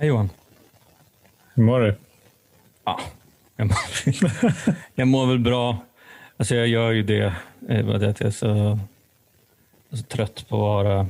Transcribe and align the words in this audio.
Hej 0.00 0.08
Johan. 0.08 0.30
Hur 1.54 1.62
mår 1.62 1.80
du? 1.80 1.94
Ja, 2.84 3.00
jag, 3.56 3.66
mår, 3.66 3.76
jag 4.94 5.08
mår 5.08 5.26
väl 5.26 5.38
bra. 5.38 5.78
Alltså 6.36 6.54
jag 6.54 6.68
gör 6.68 6.90
ju 6.90 7.02
det, 7.02 7.32
eh, 7.68 7.80
jag 7.80 8.02
är 8.02 8.30
så, 8.30 8.78
så 9.92 10.02
trött 10.02 10.46
på 10.48 10.56
att 10.56 10.84
vara 10.84 11.06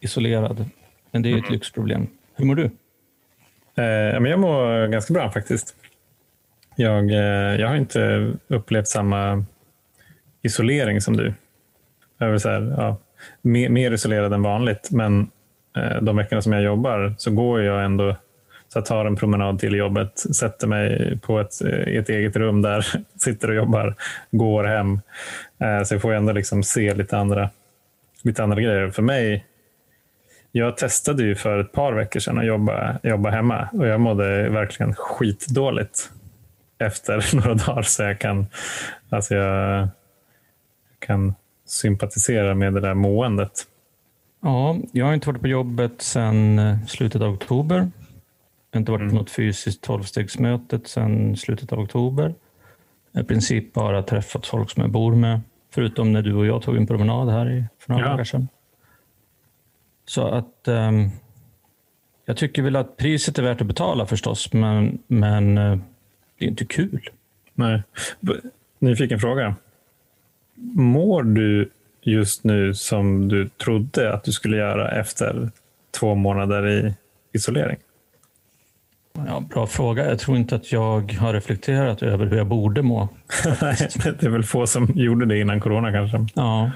isolerad. 0.00 0.64
Men 1.10 1.22
det 1.22 1.28
är 1.28 1.30
ju 1.30 1.36
ett 1.38 1.44
Mm. 1.44 1.52
lyxproblem. 1.52 2.06
Hur 2.34 2.44
mår 2.44 2.54
du? 2.54 2.64
Eh, 2.64 4.20
men 4.20 4.24
jag 4.24 4.40
mår 4.40 4.86
ganska 4.86 5.14
bra 5.14 5.30
faktiskt. 5.30 5.76
Jag, 6.76 7.10
eh, 7.10 7.60
jag 7.60 7.68
har 7.68 7.76
inte 7.76 8.32
upplevt 8.48 8.88
samma 8.88 9.44
isolering 10.42 11.00
som 11.00 11.16
du. 11.16 11.34
Jag 12.18 12.40
så 12.40 12.48
här, 12.48 12.74
ja, 12.78 12.96
mer, 13.42 13.68
mer 13.68 13.90
isolerad 13.90 14.32
än 14.32 14.42
vanligt, 14.42 14.90
men 14.90 15.30
de 16.02 16.16
veckorna 16.16 16.42
som 16.42 16.52
jag 16.52 16.62
jobbar 16.62 17.14
så 17.18 17.30
går 17.30 17.62
jag 17.62 17.84
ändå 17.84 18.16
så 18.72 18.78
jag 18.78 18.86
tar 18.86 19.04
en 19.04 19.16
promenad 19.16 19.58
till 19.58 19.74
jobbet, 19.74 20.18
sätter 20.18 20.66
mig 20.66 21.18
på 21.22 21.40
ett, 21.40 21.60
ett 21.86 22.08
eget 22.08 22.36
rum 22.36 22.62
där, 22.62 22.86
sitter 23.16 23.48
och 23.48 23.54
jobbar, 23.54 23.94
går 24.30 24.64
hem. 24.64 25.00
Eh, 25.58 25.82
så 25.84 25.94
jag 25.94 26.02
får 26.02 26.12
ändå 26.12 26.32
liksom 26.32 26.62
se 26.62 26.94
lite 26.94 27.18
andra, 27.18 27.50
lite 28.22 28.42
andra 28.42 28.60
grejer. 28.60 28.90
För 28.90 29.02
mig, 29.02 29.44
jag 30.52 30.76
testade 30.76 31.22
ju 31.22 31.34
för 31.34 31.58
ett 31.58 31.72
par 31.72 31.92
veckor 31.92 32.20
sedan 32.20 32.38
att 32.38 32.46
jobba, 32.46 32.98
jobba 33.02 33.30
hemma 33.30 33.68
och 33.72 33.86
jag 33.86 34.00
mådde 34.00 34.48
verkligen 34.48 34.94
skitdåligt 34.94 36.10
efter 36.78 37.36
några 37.36 37.54
dagar. 37.54 37.82
Så 37.82 38.02
jag 38.02 38.18
kan, 38.18 38.46
alltså 39.08 39.34
jag 39.34 39.88
kan 40.98 41.34
sympatisera 41.66 42.54
med 42.54 42.74
det 42.74 42.80
där 42.80 42.94
måendet. 42.94 43.66
Ja, 44.42 44.76
jag 44.92 45.06
har 45.06 45.14
inte 45.14 45.26
varit 45.28 45.40
på 45.40 45.48
jobbet 45.48 46.02
sedan 46.02 46.78
slutet 46.88 47.22
av 47.22 47.32
oktober. 47.32 47.90
Jag 48.70 48.76
har 48.78 48.80
inte 48.80 48.92
varit 48.92 49.00
Mm. 49.00 49.12
på 49.14 49.18
något 49.18 49.30
fysiskt 49.30 49.80
tolvstegsmöte 49.82 50.80
sedan 50.84 51.36
slutet 51.36 51.72
av 51.72 51.78
oktober. 51.80 52.34
I 53.20 53.22
princip 53.22 53.72
bara 53.72 54.02
träffat 54.02 54.46
folk 54.46 54.70
som 54.70 54.80
jag 54.82 54.90
bor 54.90 55.14
med, 55.14 55.40
förutom 55.74 56.12
när 56.12 56.22
du 56.22 56.34
och 56.34 56.46
jag 56.46 56.62
tog 56.62 56.76
en 56.76 56.86
promenad 56.86 57.28
här 57.30 57.50
i, 57.50 57.64
för 57.78 57.92
några 57.92 58.04
Ja. 58.06 58.10
dagar 58.10 58.24
sedan. 58.24 58.48
Så 60.04 60.26
att 60.28 60.68
ehm, 60.68 61.08
jag 62.24 62.36
tycker 62.36 62.62
väl 62.62 62.76
att 62.76 62.96
priset 62.96 63.38
är 63.38 63.42
värt 63.42 63.60
att 63.60 63.66
betala 63.66 64.06
förstås, 64.06 64.52
men, 64.52 64.98
men 65.06 65.58
eh, 65.58 65.78
det 66.38 66.44
är 66.44 66.48
inte 66.48 66.64
kul. 66.64 67.08
Nej. 67.54 67.82
B- 68.20 68.32
Nyfiken 68.78 69.20
fråga. 69.20 69.54
Mår 70.74 71.22
du 71.22 71.70
just 72.02 72.44
nu 72.44 72.74
som 72.74 73.28
du 73.28 73.48
trodde 73.48 74.14
att 74.14 74.24
du 74.24 74.32
skulle 74.32 74.56
göra 74.56 74.90
efter 75.00 75.50
två 76.00 76.14
månader 76.14 76.68
i 76.68 76.94
isolering? 77.32 77.76
Ja, 79.12 79.40
bra 79.40 79.66
fråga. 79.66 80.08
Jag 80.08 80.18
tror 80.18 80.36
inte 80.36 80.56
att 80.56 80.72
jag 80.72 81.12
har 81.12 81.32
reflekterat 81.32 82.02
över 82.02 82.26
hur 82.26 82.36
jag 82.36 82.46
borde 82.46 82.82
må. 82.82 83.08
Det 84.04 84.22
är 84.22 84.28
väl 84.28 84.42
få 84.42 84.66
som 84.66 84.88
gjorde 84.94 85.26
det 85.26 85.38
innan 85.38 85.60
corona 85.60 85.92
kanske. 85.92 86.26
Ja. 86.34 86.70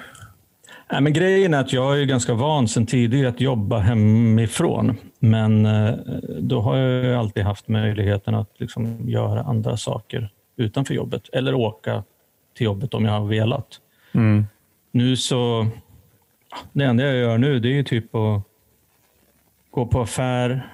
Nej, 0.93 1.01
men 1.01 1.13
grejen 1.13 1.55
är 1.55 1.61
att 1.61 1.73
jag 1.73 2.01
är 2.01 2.05
ganska 2.05 2.35
van 2.35 2.69
sedan 2.69 2.87
tidigare 2.87 3.29
att 3.29 3.41
jobba 3.41 3.79
hemifrån. 3.79 4.97
Men 5.19 5.67
eh, 5.67 5.95
då 6.41 6.61
har 6.61 6.77
jag 6.77 7.19
alltid 7.19 7.45
haft 7.45 7.69
möjligheten 7.69 8.35
att 8.35 8.51
liksom 8.61 9.09
göra 9.09 9.43
andra 9.43 9.77
saker 9.77 10.29
utanför 10.57 10.95
jobbet. 10.95 11.29
Eller 11.33 11.55
åka 11.55 12.05
till 12.57 12.65
jobbet 12.65 12.95
om 12.95 13.05
jag 13.05 13.13
har 13.13 13.27
velat. 13.27 13.69
Mm. 14.15 14.47
Nu 14.91 15.17
så... 15.17 15.67
Det 16.73 16.85
enda 16.85 17.05
jag 17.05 17.17
gör 17.17 17.39
nu 17.39 17.61
det 17.61 17.69
är 17.69 17.73
ju 17.73 17.85
typ 17.85 18.15
att 18.15 18.43
gå 19.71 19.87
på 19.87 20.01
affär, 20.01 20.71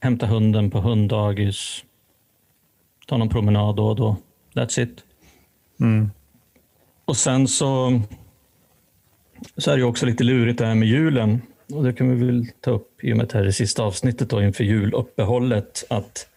hämta 0.00 0.26
hunden 0.26 0.70
på 0.70 0.80
hunddagis, 0.80 1.84
ta 3.06 3.16
någon 3.16 3.28
promenad 3.28 3.76
då 3.76 3.86
och 3.86 3.96
då. 3.96 4.16
That's 4.54 4.80
it. 4.80 5.04
Mm. 5.80 6.10
Och 7.04 7.16
sen 7.16 7.48
så, 7.48 8.00
så 9.56 9.70
är 9.70 9.74
det 9.74 9.80
ju 9.80 9.86
också 9.86 10.06
lite 10.06 10.24
lurigt 10.24 10.58
det 10.58 10.66
här 10.66 10.74
med 10.74 10.88
julen. 10.88 11.42
Och 11.74 11.84
det 11.84 11.92
kan 11.92 12.08
vi 12.08 12.26
väl 12.26 12.46
ta 12.60 12.70
upp 12.70 13.04
i 13.04 13.12
och 13.12 13.16
med 13.16 13.26
det 13.28 13.34
här 13.34 13.40
är 13.40 13.46
det 13.46 13.52
sista 13.52 13.82
avsnittet 13.82 14.30
då 14.30 14.42
inför 14.42 14.64
juluppehållet. 14.64 15.84
Att 15.90 16.28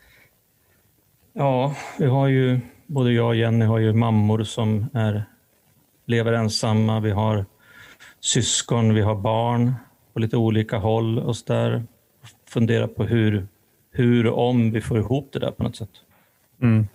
ja, 1.33 1.75
vi 1.99 2.05
har 2.05 2.27
ju, 2.27 2.59
både 2.87 3.11
jag 3.11 3.27
och 3.27 3.35
Jenny 3.35 3.65
har 3.65 3.79
ju 3.79 3.93
mammor 3.93 4.43
som 4.43 4.89
är, 4.93 5.23
lever 6.05 6.33
ensamma. 6.33 6.99
Vi 6.99 7.11
har 7.11 7.45
syskon, 8.19 8.93
vi 8.93 9.01
har 9.01 9.15
barn 9.15 9.73
på 10.13 10.19
lite 10.19 10.37
olika 10.37 10.77
håll 10.77 11.19
och 11.19 11.35
så 11.35 11.53
där. 11.53 11.83
Fundera 12.49 12.87
på 12.87 13.03
hur, 13.03 13.47
hur 13.93 14.27
och 14.27 14.49
om 14.49 14.71
vi 14.71 14.81
får 14.81 14.97
ihop 14.99 15.29
det 15.33 15.39
där 15.39 15.51
på 15.51 15.63
något 15.63 15.75
sätt. 15.75 15.89
Mm. 16.61 16.87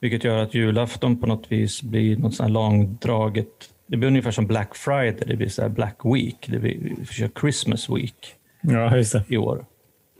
Vilket 0.00 0.24
gör 0.24 0.38
att 0.38 0.54
julafton 0.54 1.20
på 1.20 1.26
något 1.26 1.52
vis 1.52 1.82
blir 1.82 2.16
något 2.16 2.34
sånt 2.34 2.46
här 2.48 2.52
långdraget. 2.54 3.70
Det 3.86 3.96
blir 3.96 4.08
ungefär 4.08 4.30
som 4.30 4.46
Black 4.46 4.76
Friday, 4.76 5.24
det 5.26 5.36
blir 5.36 5.48
så 5.48 5.68
Black 5.68 5.96
Week, 6.04 6.46
det 6.48 6.58
blir 6.58 6.78
vi 6.98 7.04
försöker 7.04 7.40
Christmas 7.40 7.90
Week 7.90 8.34
Ja, 8.60 8.96
just 8.96 9.12
det. 9.12 9.24
i 9.28 9.36
år. 9.36 9.66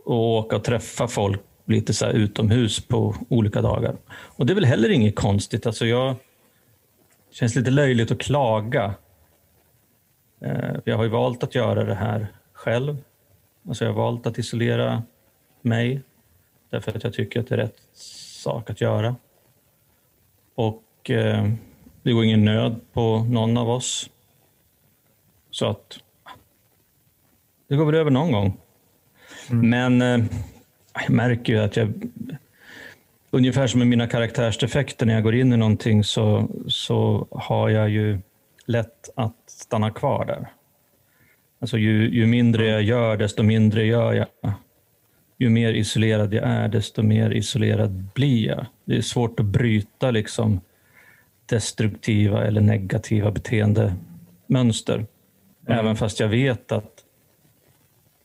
Och 0.05 0.17
åka 0.39 0.57
och 0.57 0.65
träffa 0.65 1.09
folk 1.09 1.41
lite 1.65 1.95
så 1.95 2.07
utomhus 2.11 2.87
på 2.89 3.15
olika 3.29 3.63
dagar. 3.63 3.97
Och 4.09 4.47
det 4.47 4.53
är 4.53 4.55
väl 4.55 4.65
heller 4.65 4.89
inget 4.91 5.17
konstigt. 5.17 5.67
Alltså 5.67 5.87
jag 5.87 6.15
det 7.31 7.35
känns 7.37 7.57
lite 7.57 7.71
löjligt 7.71 8.11
att 8.11 8.19
klaga. 8.21 8.95
Eh, 10.41 10.77
Jag 10.85 10.97
har 10.97 11.05
ju 11.05 11.11
valt 11.11 11.43
att 11.45 11.55
göra 11.55 11.85
det 11.85 11.95
här 11.95 12.27
själv. 12.53 12.97
Alltså 13.69 13.85
jag 13.85 13.93
har 13.93 14.03
valt 14.03 14.27
att 14.27 14.39
isolera 14.39 15.03
mig 15.63 16.03
därför 16.71 16.97
att 16.97 17.05
jag 17.05 17.13
tycker 17.13 17.41
att 17.41 17.47
det 17.49 17.55
är 17.55 17.59
rätt 17.59 17.81
sak 17.95 18.71
att 18.71 18.81
göra. 18.81 19.17
Och 20.55 21.11
eh, 21.11 21.51
det 22.03 22.13
går 22.13 22.25
ingen 22.25 22.45
nöd 22.45 22.81
på 22.93 23.19
någon 23.19 23.57
av 23.57 23.71
oss. 23.71 24.11
Så 25.51 25.67
att 25.67 25.99
det 27.69 27.77
går 27.77 27.87
väl 27.87 27.95
över 27.95 28.11
någon 28.11 28.33
gång. 28.33 28.57
Men 29.51 30.03
eh, 30.03 30.25
jag 30.95 31.11
märker 31.11 31.53
ju 31.53 31.59
att 31.59 31.77
jag... 31.77 31.93
Ungefär 33.31 33.67
som 33.67 33.79
med 33.79 33.89
mina 33.89 34.07
karaktärsdefekter, 34.07 35.07
när 35.07 35.15
jag 35.15 35.23
går 35.23 35.35
in 35.35 35.53
i 35.53 35.57
någonting 35.57 36.05
så, 36.05 36.49
så 36.69 37.27
har 37.31 37.69
jag 37.69 37.91
ju 37.91 38.19
lätt 38.67 39.11
att 39.17 39.37
stanna 39.47 39.91
kvar 39.91 40.25
där. 40.25 40.53
Alltså 41.61 41.79
ju, 41.79 42.11
ju 42.11 42.27
mindre 42.27 42.67
jag 42.67 42.83
gör, 42.83 43.17
desto 43.17 43.43
mindre 43.43 43.85
gör 43.85 44.13
jag. 44.13 44.53
Ju 45.39 45.49
mer 45.49 45.75
isolerad 45.75 46.35
jag 46.35 46.45
är, 46.45 46.69
desto 46.69 47.03
mer 47.03 47.31
isolerad 47.31 47.91
blir 48.15 48.47
jag. 48.47 48.67
Det 48.85 48.97
är 48.97 49.03
svårt 49.03 49.41
att 49.41 49.47
bryta 49.47 50.11
liksom 50.11 50.61
destruktiva 51.47 52.45
eller 52.45 52.61
negativa 52.61 53.31
beteendemönster. 53.31 55.07
Även 55.67 55.97
fast 55.97 56.21
jag 56.21 56.29
vet 56.29 56.73
att 56.73 57.03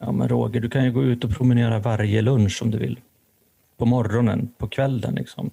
Ja, 0.03 0.11
men 0.11 0.29
Roger, 0.29 0.61
du 0.61 0.69
kan 0.69 0.85
ju 0.85 0.91
gå 0.91 1.03
ut 1.03 1.23
och 1.23 1.31
promenera 1.31 1.79
varje 1.79 2.21
lunch 2.21 2.59
om 2.61 2.71
du 2.71 2.77
vill. 2.77 2.99
På 3.77 3.85
morgonen, 3.85 4.53
på 4.57 4.67
kvällen. 4.67 5.15
Liksom. 5.15 5.51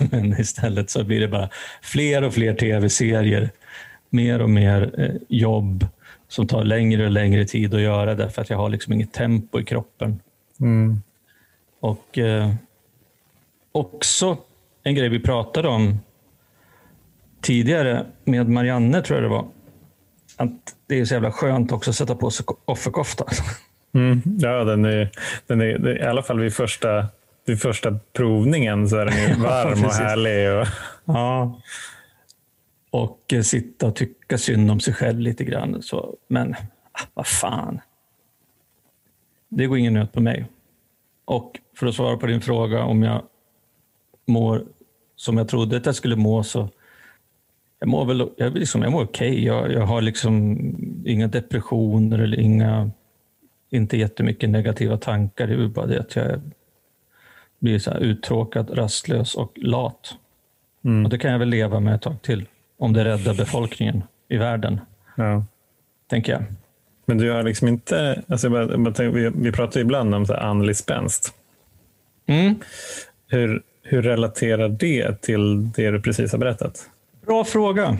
men 0.10 0.40
istället 0.40 0.90
så 0.90 1.04
blir 1.04 1.20
det 1.20 1.28
bara 1.28 1.50
fler 1.82 2.24
och 2.24 2.34
fler 2.34 2.54
tv-serier. 2.54 3.50
Mer 4.10 4.42
och 4.42 4.50
mer 4.50 5.00
eh, 5.00 5.14
jobb 5.28 5.86
som 6.30 6.46
tar 6.46 6.64
längre 6.64 7.04
och 7.04 7.10
längre 7.10 7.44
tid 7.44 7.74
att 7.74 7.80
göra 7.80 8.14
därför 8.14 8.42
att 8.42 8.50
jag 8.50 8.56
har 8.56 8.68
liksom 8.68 8.92
inget 8.92 9.12
tempo 9.12 9.60
i 9.60 9.64
kroppen. 9.64 10.20
Mm. 10.60 11.02
Och 11.80 12.18
eh, 12.18 12.54
också 13.72 14.36
en 14.82 14.94
grej 14.94 15.08
vi 15.08 15.20
pratade 15.20 15.68
om 15.68 16.00
tidigare 17.42 18.06
med 18.24 18.48
Marianne, 18.48 19.02
tror 19.02 19.16
jag 19.16 19.24
det 19.24 19.34
var. 19.34 19.46
Att 20.36 20.74
det 20.86 21.00
är 21.00 21.04
så 21.04 21.14
jävla 21.14 21.32
skönt 21.32 21.72
också 21.72 21.90
att 21.90 21.96
sätta 21.96 22.14
på 22.14 22.30
sig 22.30 22.46
offerkofta. 22.64 23.24
Mm. 23.94 24.22
Ja, 24.38 24.64
den 24.64 24.84
är, 24.84 25.10
den 25.46 25.60
är, 25.60 25.98
i 25.98 26.02
alla 26.02 26.22
fall 26.22 26.40
vid 26.40 26.54
första, 26.54 27.06
vid 27.46 27.60
första 27.60 27.98
provningen 28.12 28.88
så 28.88 28.96
är 28.96 29.04
den 29.06 29.22
ju 29.22 29.34
varm 29.42 29.72
och 29.72 29.78
precis. 29.78 29.98
härlig. 29.98 30.52
Och, 30.52 30.66
Ja. 31.04 31.60
Och 32.90 33.32
eh, 33.32 33.42
sitta 33.42 33.86
och 33.86 33.96
tycka 33.96 34.38
synd 34.38 34.70
om 34.70 34.80
sig 34.80 34.94
själv 34.94 35.20
lite 35.20 35.44
grann. 35.44 35.82
Så, 35.82 36.16
men 36.28 36.54
ah, 36.92 37.06
vad 37.14 37.26
fan. 37.26 37.80
Det 39.48 39.66
går 39.66 39.78
ingen 39.78 39.94
nöt 39.94 40.12
på 40.12 40.20
mig. 40.20 40.46
Och 41.24 41.60
för 41.76 41.86
att 41.86 41.94
svara 41.94 42.16
på 42.16 42.26
din 42.26 42.40
fråga 42.40 42.84
om 42.84 43.02
jag 43.02 43.22
mår 44.26 44.64
som 45.16 45.38
jag 45.38 45.48
trodde 45.48 45.76
att 45.76 45.86
jag 45.86 45.94
skulle 45.94 46.16
må 46.16 46.42
så 46.42 46.68
jag 47.78 47.88
mår 47.88 48.04
väl 48.04 48.28
jag, 48.36 48.54
liksom, 48.54 48.82
jag 48.82 48.92
mår 48.92 49.04
okej. 49.04 49.44
Jag, 49.44 49.72
jag 49.72 49.86
har 49.86 50.00
liksom 50.00 50.56
inga 51.06 51.26
depressioner 51.26 52.18
eller 52.18 52.40
inga, 52.40 52.90
inte 53.70 53.96
jättemycket 53.96 54.50
negativa 54.50 54.96
tankar. 54.96 55.46
Det 55.46 55.54
är 55.54 55.68
bara 55.68 55.86
det 55.86 56.00
att 56.00 56.16
jag 56.16 56.40
blir 57.58 57.78
så 57.78 57.94
uttråkad, 57.94 58.78
rastlös 58.78 59.34
och 59.34 59.52
lat. 59.56 60.14
mm. 60.84 61.04
Och 61.04 61.10
det 61.10 61.18
kan 61.18 61.32
jag 61.32 61.38
väl 61.38 61.48
leva 61.48 61.80
med 61.80 61.94
ett 61.94 62.02
tag 62.02 62.22
till. 62.22 62.46
Om 62.80 62.92
det 62.92 63.04
räddar 63.04 63.34
befolkningen 63.34 64.02
i 64.28 64.36
världen, 64.36 64.80
ja. 65.16 65.44
tänker 66.08 66.32
jag. 66.32 66.42
Men 67.06 67.18
du 67.18 67.30
har 67.30 67.42
liksom 67.42 67.68
inte, 67.68 68.22
alltså 68.28 68.46
jag 68.46 68.52
bara, 68.52 68.70
jag 68.70 68.80
bara 68.80 68.94
tänker, 68.94 69.18
vi, 69.18 69.30
vi 69.34 69.52
pratar 69.52 69.80
ibland 69.80 70.14
om 70.14 70.26
så 70.26 70.32
här 70.32 70.40
andlig 70.40 70.76
spänst. 70.76 71.34
Mm. 72.26 72.54
Hur, 73.28 73.62
hur 73.82 74.02
relaterar 74.02 74.68
det 74.68 75.22
till 75.22 75.72
det 75.72 75.90
du 75.90 76.02
precis 76.02 76.32
har 76.32 76.38
berättat? 76.38 76.90
Bra 77.26 77.44
fråga. 77.44 77.98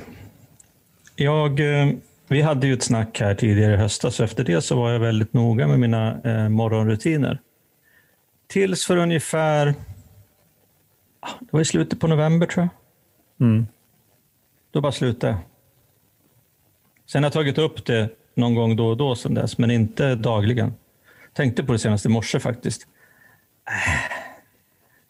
Jag, 1.16 1.60
eh, 1.60 1.92
vi 2.28 2.42
hade 2.42 2.66
ju 2.66 2.74
ett 2.74 2.82
snack 2.82 3.20
här 3.20 3.34
tidigare 3.34 3.74
i 3.74 3.76
höstas 3.76 4.20
och 4.20 4.24
efter 4.24 4.44
det 4.44 4.62
så 4.62 4.76
var 4.76 4.90
jag 4.90 5.00
väldigt 5.00 5.32
noga 5.32 5.66
med 5.66 5.80
mina 5.80 6.20
eh, 6.24 6.48
morgonrutiner. 6.48 7.40
Tills 8.46 8.86
för 8.86 8.96
ungefär, 8.96 9.74
ah, 11.20 11.30
det 11.40 11.48
var 11.50 11.60
i 11.60 11.64
slutet 11.64 12.00
på 12.00 12.06
november 12.06 12.46
tror 12.46 12.68
jag. 13.38 13.46
Mm. 13.48 13.66
Då 14.70 14.80
bara 14.80 14.92
slutade. 14.92 15.36
Sen 17.06 17.22
har 17.22 17.26
jag 17.26 17.32
tagit 17.32 17.58
upp 17.58 17.86
det 17.86 18.08
någon 18.34 18.54
gång 18.54 18.76
då 18.76 18.86
och 18.86 18.96
då 18.96 19.14
sedan 19.14 19.34
dess, 19.34 19.58
men 19.58 19.70
inte 19.70 20.14
dagligen. 20.14 20.74
Tänkte 21.32 21.64
på 21.64 21.72
det 21.72 21.78
senast 21.78 22.06
i 22.06 22.08
morse 22.08 22.40
faktiskt. 22.40 22.86
Äh, 23.66 24.20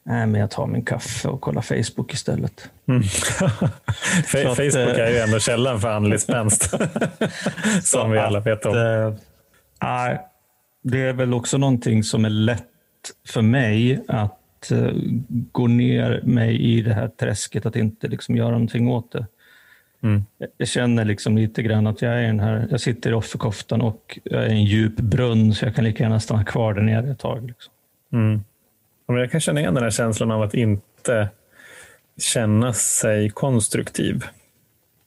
Nej, 0.03 0.27
men 0.27 0.41
jag 0.41 0.51
tar 0.51 0.67
min 0.67 0.85
kaffe 0.85 1.29
och 1.29 1.41
kollar 1.41 1.63
Facebook 1.63 2.15
istället. 2.15 2.71
Mm. 2.89 3.03
Facebook 4.27 4.59
eh, 4.59 5.07
är 5.07 5.11
ju 5.11 5.19
ändå 5.19 5.39
källan 5.39 5.81
för 5.81 5.89
andlig 5.89 6.21
spänst. 6.21 6.71
Som 7.83 8.11
vi 8.11 8.19
alla 8.19 8.41
vet 8.41 8.67
om. 8.67 8.75
Nej, 9.83 10.21
det 10.83 11.01
är 11.01 11.13
väl 11.13 11.35
också 11.35 11.59
någonting 11.59 12.05
som 12.05 12.25
är 12.25 12.31
lätt 12.31 12.65
för 13.29 13.43
mig 13.43 14.05
att 14.09 14.71
eh, 14.71 14.91
gå 15.53 15.67
ner 15.67 16.21
mig 16.25 16.63
i 16.63 16.83
det 16.83 16.95
här 16.95 17.09
träsket, 17.09 17.67
att 17.67 17.77
inte 17.77 18.09
liksom 18.09 18.37
göra 18.37 18.51
någonting 18.51 18.89
åt 18.89 19.13
det. 19.13 19.27
Mm. 20.03 20.25
Jag 20.57 20.69
känner 20.69 21.05
liksom 21.05 21.37
lite 21.37 21.63
grann 21.63 21.87
att 21.87 22.03
jag 22.03 22.13
är 22.13 22.27
den 22.27 22.41
här, 22.41 22.67
jag 22.71 22.81
sitter 22.81 23.11
i 23.11 23.15
offerkoftan 23.15 23.81
och 23.81 24.19
jag 24.25 24.45
är 24.45 24.49
i 24.49 24.53
en 24.53 24.65
djup 24.65 24.97
brunn 24.97 25.55
så 25.55 25.65
jag 25.65 25.75
kan 25.75 25.85
lika 25.85 26.03
gärna 26.03 26.21
stanna 26.21 26.45
kvar 26.45 26.75
där 26.75 26.83
nere 26.83 27.11
ett 27.11 27.19
tag. 27.19 27.47
Liksom. 27.47 27.73
Mm. 28.13 28.45
Ja, 29.07 29.19
Jag 29.19 29.31
kan 29.31 29.41
känna 29.41 29.61
igen 29.61 29.75
den 29.75 29.83
här 29.83 29.91
känslan 29.91 30.31
av 30.31 30.43
att 30.43 30.55
inte 30.55 31.29
känna 32.21 32.73
sig 32.73 33.31
konstruktiv. 33.31 34.25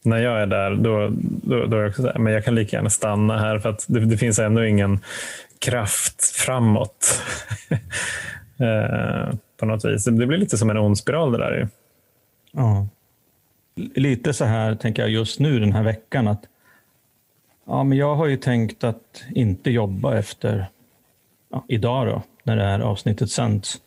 När 0.04 0.18
jag 0.18 0.42
är 0.42 0.45
där, 0.45 0.75
då, 0.75 1.10
då, 1.44 1.66
då 1.66 1.78
är 1.78 1.81
jag 1.81 1.89
också 1.89 2.01
där, 2.01 2.19
men 2.19 2.34
jag 2.34 2.46
kan 2.46 2.56
lika 2.56 2.78
gärna 2.78 2.89
stanna 2.89 3.39
här 3.39 3.60
för 3.60 3.69
att 3.69 3.86
det, 3.88 4.00
det 4.00 4.18
finns 4.18 4.39
ändå 4.39 4.66
ingen 4.66 5.00
kraft 5.60 6.25
framåt. 6.36 7.22
eh, 8.60 9.34
på 9.60 9.66
något 9.66 9.86
vis. 9.86 10.06
Det 10.06 10.25
blir 10.25 10.38
lite 10.38 10.57
som 10.57 10.69
en 10.69 10.78
ond 10.78 10.98
spiral 10.98 11.31
det 11.31 11.38
där. 11.38 11.57
Ju. 11.57 11.68
Ja. 12.51 12.88
Lite 13.75 14.34
så 14.34 14.46
här 14.46 14.75
tänker 14.75 15.02
jag 15.02 15.12
just 15.12 15.40
nu 15.40 15.60
den 15.60 15.72
här 15.72 15.84
veckan 15.84 16.28
att 16.28 16.44
ja, 17.66 17.84
men 17.84 17.98
jag 17.98 18.16
har 18.16 18.25
ju 18.25 18.38
tänkt 18.38 18.84
att 18.84 19.24
inte 19.36 19.72
jobba 19.72 20.18
efter 20.18 20.66
ja, 21.50 21.66
idag 21.68 22.08
då, 22.08 22.22
när 22.44 22.56
det 22.56 22.64
här 22.64 22.80
avsnittet 22.80 23.31
sänds 23.31 23.81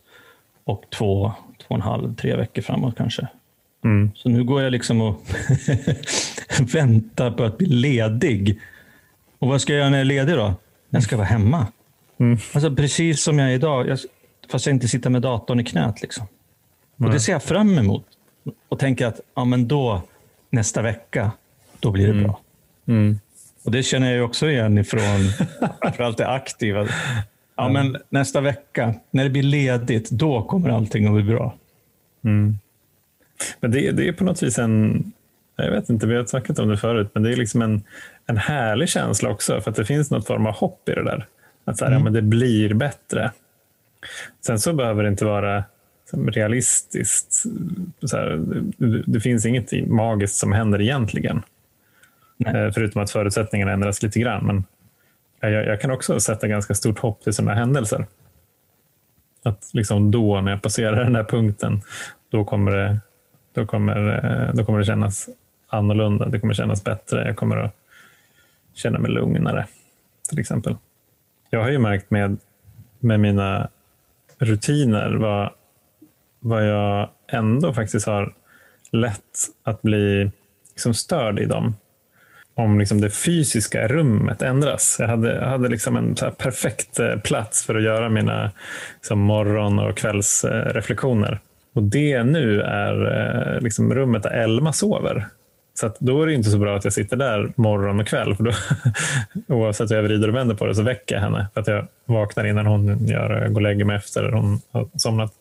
och 0.64 0.84
två, 0.90 1.32
två 1.58 1.66
och 1.68 1.76
en 1.76 1.82
halv, 1.82 2.14
tre 2.14 2.36
veckor 2.36 2.62
framåt 2.62 2.96
kanske. 2.96 3.28
Mm. 3.84 4.10
Så 4.14 4.28
nu 4.28 4.44
går 4.44 4.62
jag 4.62 4.72
liksom 4.72 5.00
och 5.00 5.22
väntar 6.74 7.30
på 7.30 7.44
att 7.44 7.58
bli 7.58 7.66
ledig. 7.66 8.60
Och 9.38 9.48
vad 9.48 9.60
ska 9.60 9.72
jag 9.72 9.78
göra 9.78 9.90
när 9.90 9.98
jag 9.98 10.00
är 10.00 10.08
ledig 10.08 10.34
då? 10.34 10.54
Jag 10.90 11.02
ska 11.02 11.16
vara 11.16 11.26
hemma. 11.26 11.66
Mm. 12.18 12.38
Alltså 12.54 12.74
precis 12.74 13.22
som 13.22 13.38
jag 13.38 13.50
är 13.50 13.54
idag, 13.54 13.88
jag, 13.88 13.98
fast 14.50 14.66
jag 14.66 14.74
inte 14.74 14.88
sitter 14.88 15.10
med 15.10 15.22
datorn 15.22 15.60
i 15.60 15.64
knät. 15.64 16.02
Liksom. 16.02 16.26
Och 16.98 17.10
det 17.10 17.20
ser 17.20 17.32
jag 17.32 17.42
fram 17.42 17.78
emot. 17.78 18.06
Och 18.68 18.78
tänker 18.78 19.06
att 19.06 19.20
ja, 19.34 19.44
men 19.44 19.68
då, 19.68 20.02
nästa 20.50 20.82
vecka, 20.82 21.30
då 21.80 21.90
blir 21.90 22.12
det 22.12 22.22
bra. 22.22 22.40
Mm. 22.86 23.18
Och 23.64 23.70
det 23.70 23.82
känner 23.82 24.14
jag 24.14 24.24
också 24.24 24.50
igen 24.50 24.78
ifrån 24.78 25.48
framförallt 25.82 26.18
det 26.18 26.28
aktiva. 26.28 26.88
Ja, 27.56 27.68
men 27.68 27.96
nästa 28.08 28.40
vecka, 28.40 28.94
när 29.10 29.24
det 29.24 29.30
blir 29.30 29.42
ledigt, 29.42 30.10
då 30.10 30.42
kommer 30.42 30.70
allting 30.70 31.06
att 31.06 31.12
bli 31.12 31.22
bra. 31.22 31.54
Mm. 32.24 32.58
Men 33.60 33.70
det, 33.70 33.90
det 33.90 34.08
är 34.08 34.12
på 34.12 34.24
något 34.24 34.42
vis 34.42 34.58
en, 34.58 35.12
jag 35.56 35.70
vet 35.70 35.90
inte, 35.90 36.06
vi 36.06 36.16
har 36.16 36.24
snackat 36.24 36.58
om 36.58 36.68
det 36.68 36.76
förut, 36.76 37.10
men 37.14 37.22
det 37.22 37.32
är 37.32 37.36
liksom 37.36 37.62
en, 37.62 37.82
en 38.26 38.36
härlig 38.36 38.88
känsla 38.88 39.30
också, 39.30 39.60
för 39.60 39.70
att 39.70 39.76
det 39.76 39.84
finns 39.84 40.10
något 40.10 40.26
form 40.26 40.46
av 40.46 40.54
hopp 40.54 40.88
i 40.88 40.92
det 40.92 41.04
där. 41.04 41.26
Att 41.64 41.78
så 41.78 41.84
här, 41.84 41.92
ja, 41.92 41.98
men 41.98 42.12
det 42.12 42.22
blir 42.22 42.74
bättre. 42.74 43.32
Sen 44.46 44.58
så 44.58 44.72
behöver 44.72 45.02
det 45.02 45.08
inte 45.08 45.24
vara 45.24 45.64
realistiskt. 46.12 47.42
Så 48.02 48.16
här, 48.16 48.42
det, 48.76 49.02
det 49.06 49.20
finns 49.20 49.46
inget 49.46 49.88
magiskt 49.88 50.36
som 50.36 50.52
händer 50.52 50.80
egentligen. 50.80 51.42
Nej. 52.36 52.56
Eh, 52.56 52.72
Förutom 52.72 53.02
att 53.02 53.10
förutsättningarna 53.10 53.72
ändras 53.72 54.02
lite 54.02 54.20
grann. 54.20 54.46
Men 54.46 54.64
jag, 55.40 55.66
jag 55.66 55.80
kan 55.80 55.90
också 55.90 56.20
sätta 56.20 56.48
ganska 56.48 56.74
stort 56.74 56.98
hopp 56.98 57.22
till 57.22 57.32
sådana 57.32 57.54
händelser. 57.54 58.06
Att 59.42 59.70
liksom 59.72 60.10
då, 60.10 60.40
när 60.40 60.52
jag 60.52 60.62
passerar 60.62 61.04
den 61.04 61.14
här 61.14 61.24
punkten, 61.24 61.80
då 62.28 62.44
kommer 62.44 62.70
det, 62.70 63.00
då 63.52 63.66
kommer, 63.66 64.24
eh, 64.24 64.54
då 64.54 64.64
kommer 64.64 64.78
det 64.78 64.84
kännas 64.84 65.28
annorlunda. 65.68 66.28
Det 66.28 66.40
kommer 66.40 66.54
kännas 66.54 66.84
bättre. 66.84 67.26
Jag 67.26 67.36
kommer 67.36 67.56
att 67.56 67.74
känna 68.74 68.98
mig 68.98 69.10
lugnare, 69.10 69.66
till 70.28 70.38
exempel. 70.38 70.76
Jag 71.50 71.62
har 71.62 71.70
ju 71.70 71.78
märkt 71.78 72.10
med, 72.10 72.36
med 72.98 73.20
mina 73.20 73.68
rutiner 74.38 75.14
vad, 75.14 75.50
vad 76.46 76.68
jag 76.68 77.08
ändå 77.28 77.72
faktiskt 77.72 78.06
har 78.06 78.34
lätt 78.92 79.48
att 79.64 79.82
bli 79.82 80.30
liksom 80.70 80.94
störd 80.94 81.38
i 81.38 81.44
dem. 81.44 81.76
Om 82.54 82.78
liksom 82.78 83.00
det 83.00 83.10
fysiska 83.10 83.88
rummet 83.88 84.42
ändras. 84.42 84.96
Jag 84.98 85.08
hade, 85.08 85.34
jag 85.34 85.48
hade 85.48 85.68
liksom 85.68 85.96
en 85.96 86.16
så 86.16 86.24
här 86.24 86.32
perfekt 86.32 86.98
eh, 86.98 87.16
plats 87.16 87.66
för 87.66 87.74
att 87.74 87.82
göra 87.82 88.08
mina 88.08 88.50
liksom 88.94 89.18
morgon 89.18 89.78
och 89.78 89.96
kvällsreflektioner. 89.96 91.40
Och 91.74 91.82
det 91.82 92.22
nu 92.22 92.62
är 92.62 92.94
eh, 93.54 93.60
liksom 93.60 93.94
rummet 93.94 94.22
där 94.22 94.30
Elma 94.30 94.72
sover. 94.72 95.26
Så 95.74 95.86
att 95.86 96.00
då 96.00 96.22
är 96.22 96.26
det 96.26 96.34
inte 96.34 96.50
så 96.50 96.58
bra 96.58 96.76
att 96.76 96.84
jag 96.84 96.92
sitter 96.92 97.16
där 97.16 97.52
morgon 97.56 98.00
och 98.00 98.06
kväll. 98.06 98.34
För 98.36 98.44
då, 98.44 98.52
oavsett 99.54 99.90
hur 99.90 99.96
jag 99.96 100.02
vrider 100.02 100.28
och 100.28 100.34
vänder 100.34 100.54
på 100.54 100.66
det 100.66 100.74
så 100.74 100.82
väcker 100.82 101.14
jag 101.14 101.22
henne. 101.22 101.46
För 101.54 101.60
att 101.60 101.66
jag 101.66 101.86
vaknar 102.04 102.44
innan 102.44 102.66
hon 102.66 103.06
gör, 103.06 103.30
jag 103.30 103.52
går 103.52 103.60
och 103.60 103.62
lägger 103.62 103.84
mig 103.84 103.96
efter 103.96 104.32
hon 104.32 104.60
har 104.70 104.88
somnat. 104.96 105.32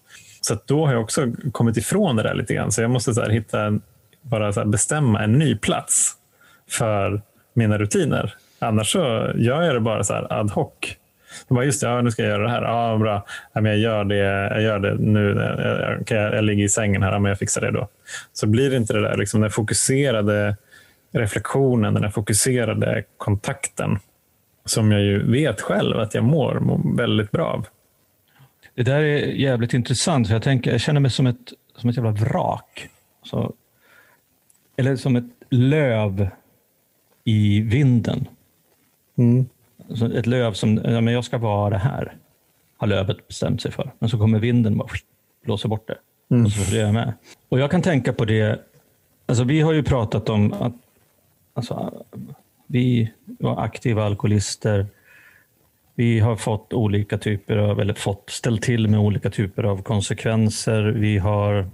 Så 0.46 0.54
att 0.54 0.68
då 0.68 0.86
har 0.86 0.94
jag 0.94 1.02
också 1.02 1.28
kommit 1.52 1.78
ifrån 1.78 2.16
det 2.16 2.24
där 2.24 2.34
lite 2.36 2.54
grann. 2.54 2.72
Så 2.72 2.82
jag 2.82 2.92
måste 2.92 3.14
så 3.14 3.22
här 3.22 3.30
hitta, 3.30 3.62
en- 3.66 3.82
bara 4.22 4.54
så 4.54 4.60
här 4.60 4.68
bestämma 4.68 5.24
en 5.24 5.34
ny 5.34 5.56
plats 5.58 6.14
för 6.70 7.22
mina 7.54 7.78
rutiner. 7.78 8.34
Annars 8.60 8.92
så 8.92 9.00
gör 9.36 9.62
jag 9.62 9.76
det 9.76 9.80
bara 9.80 10.04
så 10.04 10.14
här 10.14 10.34
ad 10.40 10.52
hoc. 10.54 10.74
Jag 11.48 11.56
bara, 11.56 11.66
just 11.66 11.82
det, 11.82 11.88
ja, 11.88 12.02
nu 12.02 12.12
ska 12.12 12.22
jag 12.22 12.30
göra 12.32 12.44
det 12.44 12.50
här. 12.50 12.62
Ja, 12.62 12.98
bra. 12.98 13.26
Ja, 13.54 13.62
men 13.62 13.72
jag, 13.72 13.80
gör 13.80 14.04
det, 14.04 14.16
jag 14.16 14.62
gör 14.62 14.80
det 14.80 14.96
nu. 14.96 15.36
Jag, 16.10 16.18
jag, 16.20 16.36
jag 16.36 16.44
ligger 16.44 16.64
i 16.64 16.70
sängen 16.70 17.04
här, 17.04 17.12
ja, 17.12 17.20
men 17.20 17.30
jag 17.30 17.40
fixar 17.40 17.62
det 17.62 17.72
då. 17.72 17.88
Så 18.34 18.48
blir 18.48 18.70
det 18.70 18.76
inte 18.78 18.94
det 18.94 19.02
där 19.02 19.18
liksom, 19.18 19.42
den 19.42 19.50
fokuserade 19.52 20.56
reflektionen, 21.14 21.94
den 21.94 22.12
fokuserade 22.12 23.04
kontakten 23.18 24.00
som 24.66 24.92
jag 24.92 25.02
ju 25.02 25.32
vet 25.32 25.62
själv 25.62 26.00
att 26.00 26.14
jag 26.14 26.24
mår, 26.24 26.60
mår 26.60 26.98
väldigt 26.98 27.32
bra 27.32 27.46
av. 27.48 27.66
Det 28.76 28.84
där 28.84 29.02
är 29.02 29.28
jävligt 29.28 29.74
intressant, 29.74 30.28
för 30.28 30.36
jag, 30.36 30.44
tänker, 30.44 30.72
jag 30.72 30.82
känner 30.82 31.00
mig 31.00 31.12
som 31.12 31.28
ett, 31.28 31.54
som 31.76 31.90
ett 31.90 31.96
jävla 31.96 32.12
vrak. 32.12 32.90
Så, 33.24 33.54
eller 34.76 34.96
som 34.96 35.16
ett 35.16 35.26
löv 35.50 36.28
i 37.24 37.62
vinden. 37.62 38.28
Så 39.90 40.06
ett 40.06 40.26
löv 40.26 40.54
som, 40.54 40.82
ja, 40.84 41.02
men 41.02 41.14
jag 41.14 41.26
ska 41.26 41.38
vara 41.38 41.78
här, 41.78 42.18
har 42.78 42.88
lövet 42.88 43.28
bestämt 43.28 43.62
sig 43.62 43.72
för. 43.72 43.92
Men 44.00 44.10
så 44.10 44.18
kommer 44.18 44.40
vinden 44.40 44.82
och 44.82 44.92
blåser 45.44 45.70
bort 45.70 45.88
det. 45.88 45.98
Och 46.44 46.52
så 46.52 46.64
följer 46.64 46.86
jag 46.86 46.94
med. 46.94 47.14
Och 47.50 47.60
jag 47.60 47.72
kan 47.72 47.82
tänka 47.82 48.14
på 48.14 48.26
det, 48.26 48.60
alltså 49.26 49.44
vi 49.44 49.62
har 49.62 49.74
ju 49.74 49.84
pratat 49.84 50.30
om 50.30 50.54
att 50.54 50.74
alltså, 51.54 52.06
vi 52.68 53.12
var 53.26 53.64
aktiva 53.64 54.06
alkoholister. 54.06 54.88
Vi 55.96 56.20
har 56.20 56.36
fått 56.36 56.74
olika 56.74 57.18
typer 57.18 57.58
av, 57.58 57.80
eller 57.80 57.94
fått 57.94 58.30
ställt 58.30 58.62
till 58.62 58.88
med 58.88 59.00
olika 59.00 59.30
typer 59.30 59.64
av 59.64 59.82
konsekvenser. 59.82 60.84
Vi 60.84 61.18
har 61.18 61.70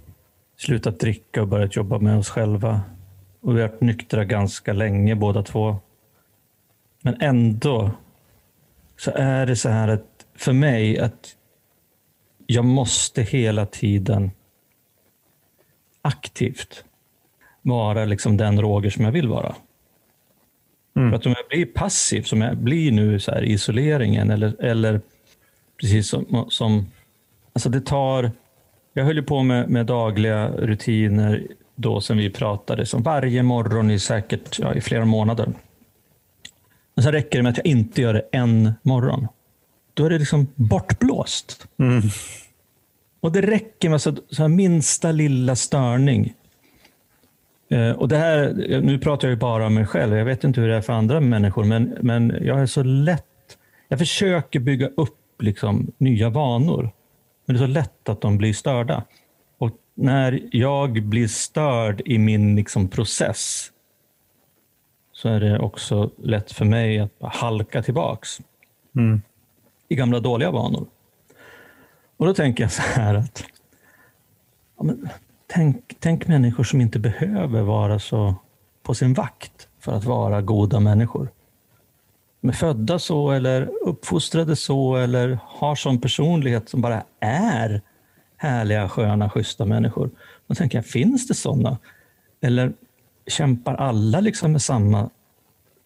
slutat 0.56 1.00
dricka 1.00 1.42
och 1.42 1.48
börjat 1.48 1.76
jobba 1.76 1.98
med 1.98 2.18
oss 2.18 2.28
själva. 2.28 2.80
Och 3.40 3.56
vi 3.56 3.60
har 3.60 3.68
varit 3.68 3.80
nyktra 3.80 4.24
ganska 4.24 4.72
länge 4.72 5.14
båda 5.14 5.42
två. 5.42 5.76
Men 7.02 7.20
ändå 7.20 7.90
så 8.96 9.10
är 9.14 9.46
det 9.46 9.56
så 9.56 9.68
här 9.68 9.88
att 9.88 10.26
för 10.34 10.52
mig 10.52 10.98
att 10.98 11.36
jag 12.46 12.64
måste 12.64 13.22
hela 13.22 13.66
tiden 13.66 14.30
aktivt 16.02 16.84
vara 17.62 18.04
liksom 18.04 18.36
den 18.36 18.60
Roger 18.60 18.90
som 18.90 19.04
jag 19.04 19.12
vill 19.12 19.28
vara. 19.28 19.54
För 20.94 21.12
att 21.12 21.26
om 21.26 21.34
jag 21.36 21.48
blir 21.48 21.66
passiv, 21.66 22.22
som 22.22 22.40
jag 22.40 22.56
blir 22.56 22.92
nu 22.92 23.20
så 23.20 23.30
här, 23.30 23.44
isoleringen, 23.44 24.30
eller, 24.30 24.64
eller 24.64 25.00
precis 25.80 26.08
som, 26.08 26.46
som... 26.48 26.86
Alltså 27.52 27.68
det 27.68 27.80
tar... 27.80 28.30
Jag 28.94 29.04
höll 29.04 29.16
ju 29.16 29.22
på 29.22 29.42
med, 29.42 29.68
med 29.68 29.86
dagliga 29.86 30.48
rutiner 30.48 31.46
då 31.74 32.00
som 32.00 32.16
vi 32.16 32.30
pratade, 32.30 32.86
som 32.86 33.02
varje 33.02 33.42
morgon 33.42 33.90
i 33.90 33.98
säkert 33.98 34.58
ja, 34.58 34.74
i 34.74 34.80
flera 34.80 35.04
månader. 35.04 35.48
Och 36.96 37.02
sen 37.02 37.12
räcker 37.12 37.38
det 37.38 37.42
med 37.42 37.50
att 37.50 37.56
jag 37.56 37.66
inte 37.66 38.02
gör 38.02 38.14
det 38.14 38.24
en 38.32 38.72
morgon. 38.82 39.28
Då 39.94 40.04
är 40.04 40.10
det 40.10 40.18
liksom 40.18 40.46
bortblåst. 40.54 41.66
Mm. 41.78 42.02
Och 43.20 43.32
det 43.32 43.40
räcker 43.40 43.88
med 43.88 44.02
så, 44.02 44.16
så 44.30 44.48
minsta 44.48 45.12
lilla 45.12 45.56
störning. 45.56 46.34
Eh, 47.72 47.90
och 47.90 48.08
det 48.08 48.16
här, 48.16 48.52
nu 48.82 48.98
pratar 48.98 49.28
jag 49.28 49.34
ju 49.34 49.40
bara 49.40 49.66
om 49.66 49.74
mig 49.74 49.86
själv. 49.86 50.16
Jag 50.16 50.24
vet 50.24 50.44
inte 50.44 50.60
hur 50.60 50.68
det 50.68 50.76
är 50.76 50.80
för 50.80 50.92
andra 50.92 51.20
människor, 51.20 51.64
men, 51.64 51.96
men 52.00 52.38
jag 52.40 52.60
är 52.60 52.66
så 52.66 52.82
lätt... 52.82 53.24
Jag 53.88 53.98
försöker 53.98 54.60
bygga 54.60 54.88
upp 54.96 55.42
liksom, 55.42 55.92
nya 55.98 56.30
vanor. 56.30 56.90
Men 57.44 57.56
det 57.56 57.62
är 57.62 57.66
så 57.66 57.72
lätt 57.72 58.08
att 58.08 58.20
de 58.20 58.38
blir 58.38 58.52
störda. 58.52 59.04
Och 59.58 59.70
när 59.94 60.40
jag 60.52 61.02
blir 61.02 61.28
störd 61.28 62.02
i 62.04 62.18
min 62.18 62.56
liksom, 62.56 62.88
process 62.88 63.70
så 65.12 65.28
är 65.28 65.40
det 65.40 65.58
också 65.58 66.10
lätt 66.22 66.52
för 66.52 66.64
mig 66.64 66.98
att 66.98 67.12
halka 67.20 67.82
tillbaks 67.82 68.40
mm. 68.96 69.22
i 69.88 69.94
gamla 69.94 70.20
dåliga 70.20 70.50
vanor. 70.50 70.86
Och 72.16 72.26
då 72.26 72.34
tänker 72.34 72.64
jag 72.64 72.72
så 72.72 72.82
här 72.82 73.14
att 73.14 73.44
ja, 74.78 74.84
men, 74.84 75.08
tänk, 75.54 75.96
tänk 76.00 76.26
människor 76.26 76.64
som 76.64 76.80
inte 76.80 76.98
behöver 76.98 77.62
vara 77.62 77.98
så 77.98 78.34
på 78.82 78.94
sin 78.94 79.14
vakt 79.14 79.68
för 79.80 79.92
att 79.92 80.04
vara 80.04 80.42
goda 80.42 80.80
människor. 80.80 81.28
De 82.40 82.48
är 82.48 82.52
födda 82.52 82.98
så 82.98 83.30
eller 83.30 83.70
uppfostrade 83.82 84.56
så 84.56 84.96
eller 84.96 85.38
har 85.44 85.74
sån 85.74 86.00
personlighet 86.00 86.68
som 86.68 86.80
bara 86.80 87.02
är 87.20 87.82
härliga, 88.36 88.88
sköna, 88.88 89.30
schyssta 89.30 89.64
människor. 89.64 90.10
Då 90.46 90.54
tänker 90.54 90.78
jag, 90.78 90.86
finns 90.86 91.28
det 91.28 91.34
sådana? 91.34 91.78
Eller 92.40 92.72
kämpar 93.26 93.74
alla 93.74 94.20
liksom 94.20 94.52
med 94.52 94.62
samma, 94.62 95.10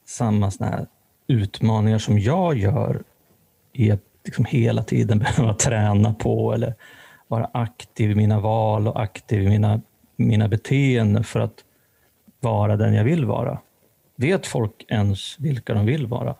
samma 0.07 0.51
såna 0.51 0.71
här 0.71 0.87
utmaningar 1.27 1.99
som 1.99 2.19
jag 2.19 2.59
gör 2.59 3.03
i 3.73 3.91
att 3.91 4.01
liksom 4.25 4.45
hela 4.45 4.83
tiden 4.83 5.19
behöva 5.37 5.55
träna 5.55 6.15
på 6.15 6.53
eller 6.55 6.75
vara 7.29 7.51
aktiv 7.55 8.11
i 8.11 8.15
mina 8.15 8.41
val 8.41 8.89
och 8.89 9.03
aktiv 9.03 9.43
i 9.43 9.49
mina, 9.49 9.81
mina 10.17 10.49
beteenden 10.49 11.25
för 11.25 11.41
att 11.41 11.65
vara 12.41 12.77
den 12.77 12.95
jag 12.95 13.05
vill 13.05 13.25
vara. 13.25 13.59
Vet 14.17 14.47
folk 14.47 14.85
ens 14.89 15.39
vilka 15.39 15.75
de 15.75 15.87
vill 15.87 16.07
vara? 16.07 16.35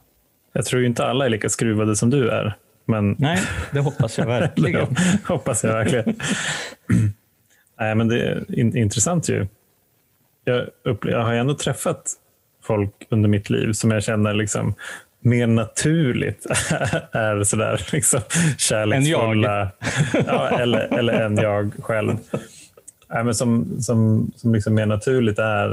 Jag 0.53 0.65
tror 0.65 0.85
inte 0.85 1.07
alla 1.07 1.25
är 1.25 1.29
lika 1.29 1.49
skruvade 1.49 1.97
som 1.97 2.11
du 2.11 2.31
är. 2.31 2.57
Men... 2.85 3.17
Nej, 3.19 3.39
det 3.73 3.81
hoppas 3.81 4.19
jag 4.19 4.27
verkligen. 4.39 4.97
hoppas 5.29 5.65
jag 5.65 5.73
verkligen. 5.73 6.17
Nej, 7.79 7.95
men 7.95 8.09
det 8.09 8.21
är 8.29 8.77
intressant 8.77 9.29
ju. 9.29 9.47
Jag, 10.45 10.69
jag 11.03 11.25
har 11.25 11.33
ändå 11.33 11.55
träffat 11.55 12.13
folk 12.63 13.07
under 13.11 13.29
mitt 13.29 13.51
liv 13.51 13.73
som 13.73 13.91
jag 13.91 14.05
känner 14.05 14.35
liksom 14.35 14.75
mer 15.21 15.47
naturligt 15.47 16.47
är 17.13 17.45
sådär 17.45 17.87
liksom, 17.93 18.21
kärleksfulla. 18.59 19.71
Ja, 20.27 20.61
eller, 20.61 20.99
eller 20.99 21.13
än 21.13 21.37
jag 21.37 21.73
själv. 21.79 22.17
Nej, 23.09 23.25
men 23.25 23.35
som 23.35 23.81
som, 23.81 24.31
som 24.37 24.55
liksom 24.55 24.75
mer 24.75 24.87
naturligt 24.87 25.39
är, 25.39 25.69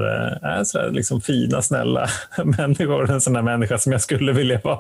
är 0.46 0.64
sådär 0.64 0.92
liksom 0.92 1.22
fina, 1.22 1.62
snälla 1.62 2.08
människor. 2.58 3.12
En 3.12 3.22
sån 3.22 3.34
där 3.34 3.42
människa 3.42 3.78
som 3.78 3.92
jag 3.92 4.02
skulle 4.02 4.34
vilja 4.34 4.60
vara. 4.64 4.80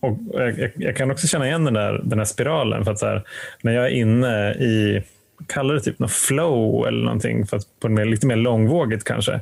Och 0.00 0.18
jag, 0.32 0.72
jag 0.76 0.96
kan 0.96 1.10
också 1.10 1.26
känna 1.26 1.46
igen 1.46 1.64
den, 1.64 1.74
där, 1.74 2.00
den 2.04 2.18
här 2.18 2.24
spiralen. 2.24 2.84
För 2.84 2.92
att 2.92 2.98
så 2.98 3.06
här, 3.06 3.22
när 3.62 3.72
jag 3.72 3.86
är 3.86 3.90
inne 3.90 4.52
i 4.52 5.02
kallar 5.46 5.74
det 5.74 5.80
typ 5.80 5.98
något 5.98 6.12
flow 6.12 6.86
eller 6.86 7.04
någonting, 7.04 7.46
fast 7.46 7.80
på 7.80 7.88
mer, 7.88 8.04
lite 8.04 8.26
mer 8.26 8.36
långvågigt 8.36 9.04
kanske. 9.04 9.40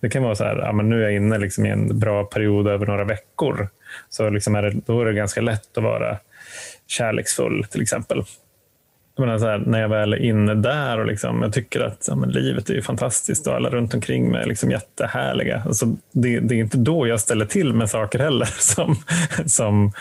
Det 0.00 0.08
kan 0.08 0.22
vara 0.22 0.34
så 0.34 0.44
här, 0.44 0.56
ja, 0.56 0.72
men 0.72 0.88
nu 0.88 0.98
är 0.98 1.02
jag 1.02 1.12
inne 1.12 1.38
liksom 1.38 1.66
i 1.66 1.70
en 1.70 1.98
bra 1.98 2.24
period 2.24 2.68
över 2.68 2.86
några 2.86 3.04
veckor. 3.04 3.68
Så 4.08 4.30
liksom 4.30 4.54
är 4.54 4.62
det, 4.62 4.80
då 4.86 5.00
är 5.00 5.04
det 5.04 5.12
ganska 5.12 5.40
lätt 5.40 5.78
att 5.78 5.84
vara 5.84 6.18
kärleksfull 6.86 7.64
till 7.70 7.82
exempel. 7.82 8.22
Jag 9.16 9.26
menar 9.26 9.38
så 9.38 9.46
här, 9.46 9.58
när 9.58 9.80
jag 9.80 9.88
väl 9.88 10.12
är 10.12 10.16
inne 10.16 10.54
där 10.54 10.98
och 10.98 11.06
liksom, 11.06 11.42
jag 11.42 11.52
tycker 11.52 11.80
att 11.80 12.08
ja, 12.08 12.14
livet 12.14 12.70
är 12.70 12.74
ju 12.74 12.82
fantastiskt 12.82 13.46
och 13.46 13.54
alla 13.54 13.70
runt 13.70 13.94
omkring 13.94 14.30
mig 14.30 14.42
är 14.42 14.46
liksom 14.46 14.70
jättehärliga. 14.70 15.62
Alltså, 15.66 15.86
det, 16.12 16.40
det 16.40 16.54
är 16.54 16.58
inte 16.58 16.78
då 16.78 17.06
jag 17.06 17.20
ställer 17.20 17.46
till 17.46 17.72
med 17.72 17.90
saker 17.90 18.18
heller 18.18 18.44
som, 18.58 18.96
som, 19.46 19.92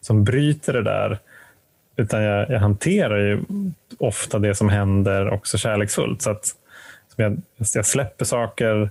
som 0.00 0.24
bryter 0.24 0.72
det 0.72 0.82
där. 0.82 1.18
Utan 1.98 2.22
jag, 2.22 2.50
jag 2.50 2.60
hanterar 2.60 3.18
ju 3.18 3.40
ofta 3.98 4.38
det 4.38 4.54
som 4.54 4.68
händer 4.68 5.30
också 5.30 5.58
kärleksfullt. 5.58 6.22
Så 6.22 6.30
att 6.30 6.54
jag, 7.16 7.42
jag 7.74 7.86
släpper 7.86 8.24
saker, 8.24 8.90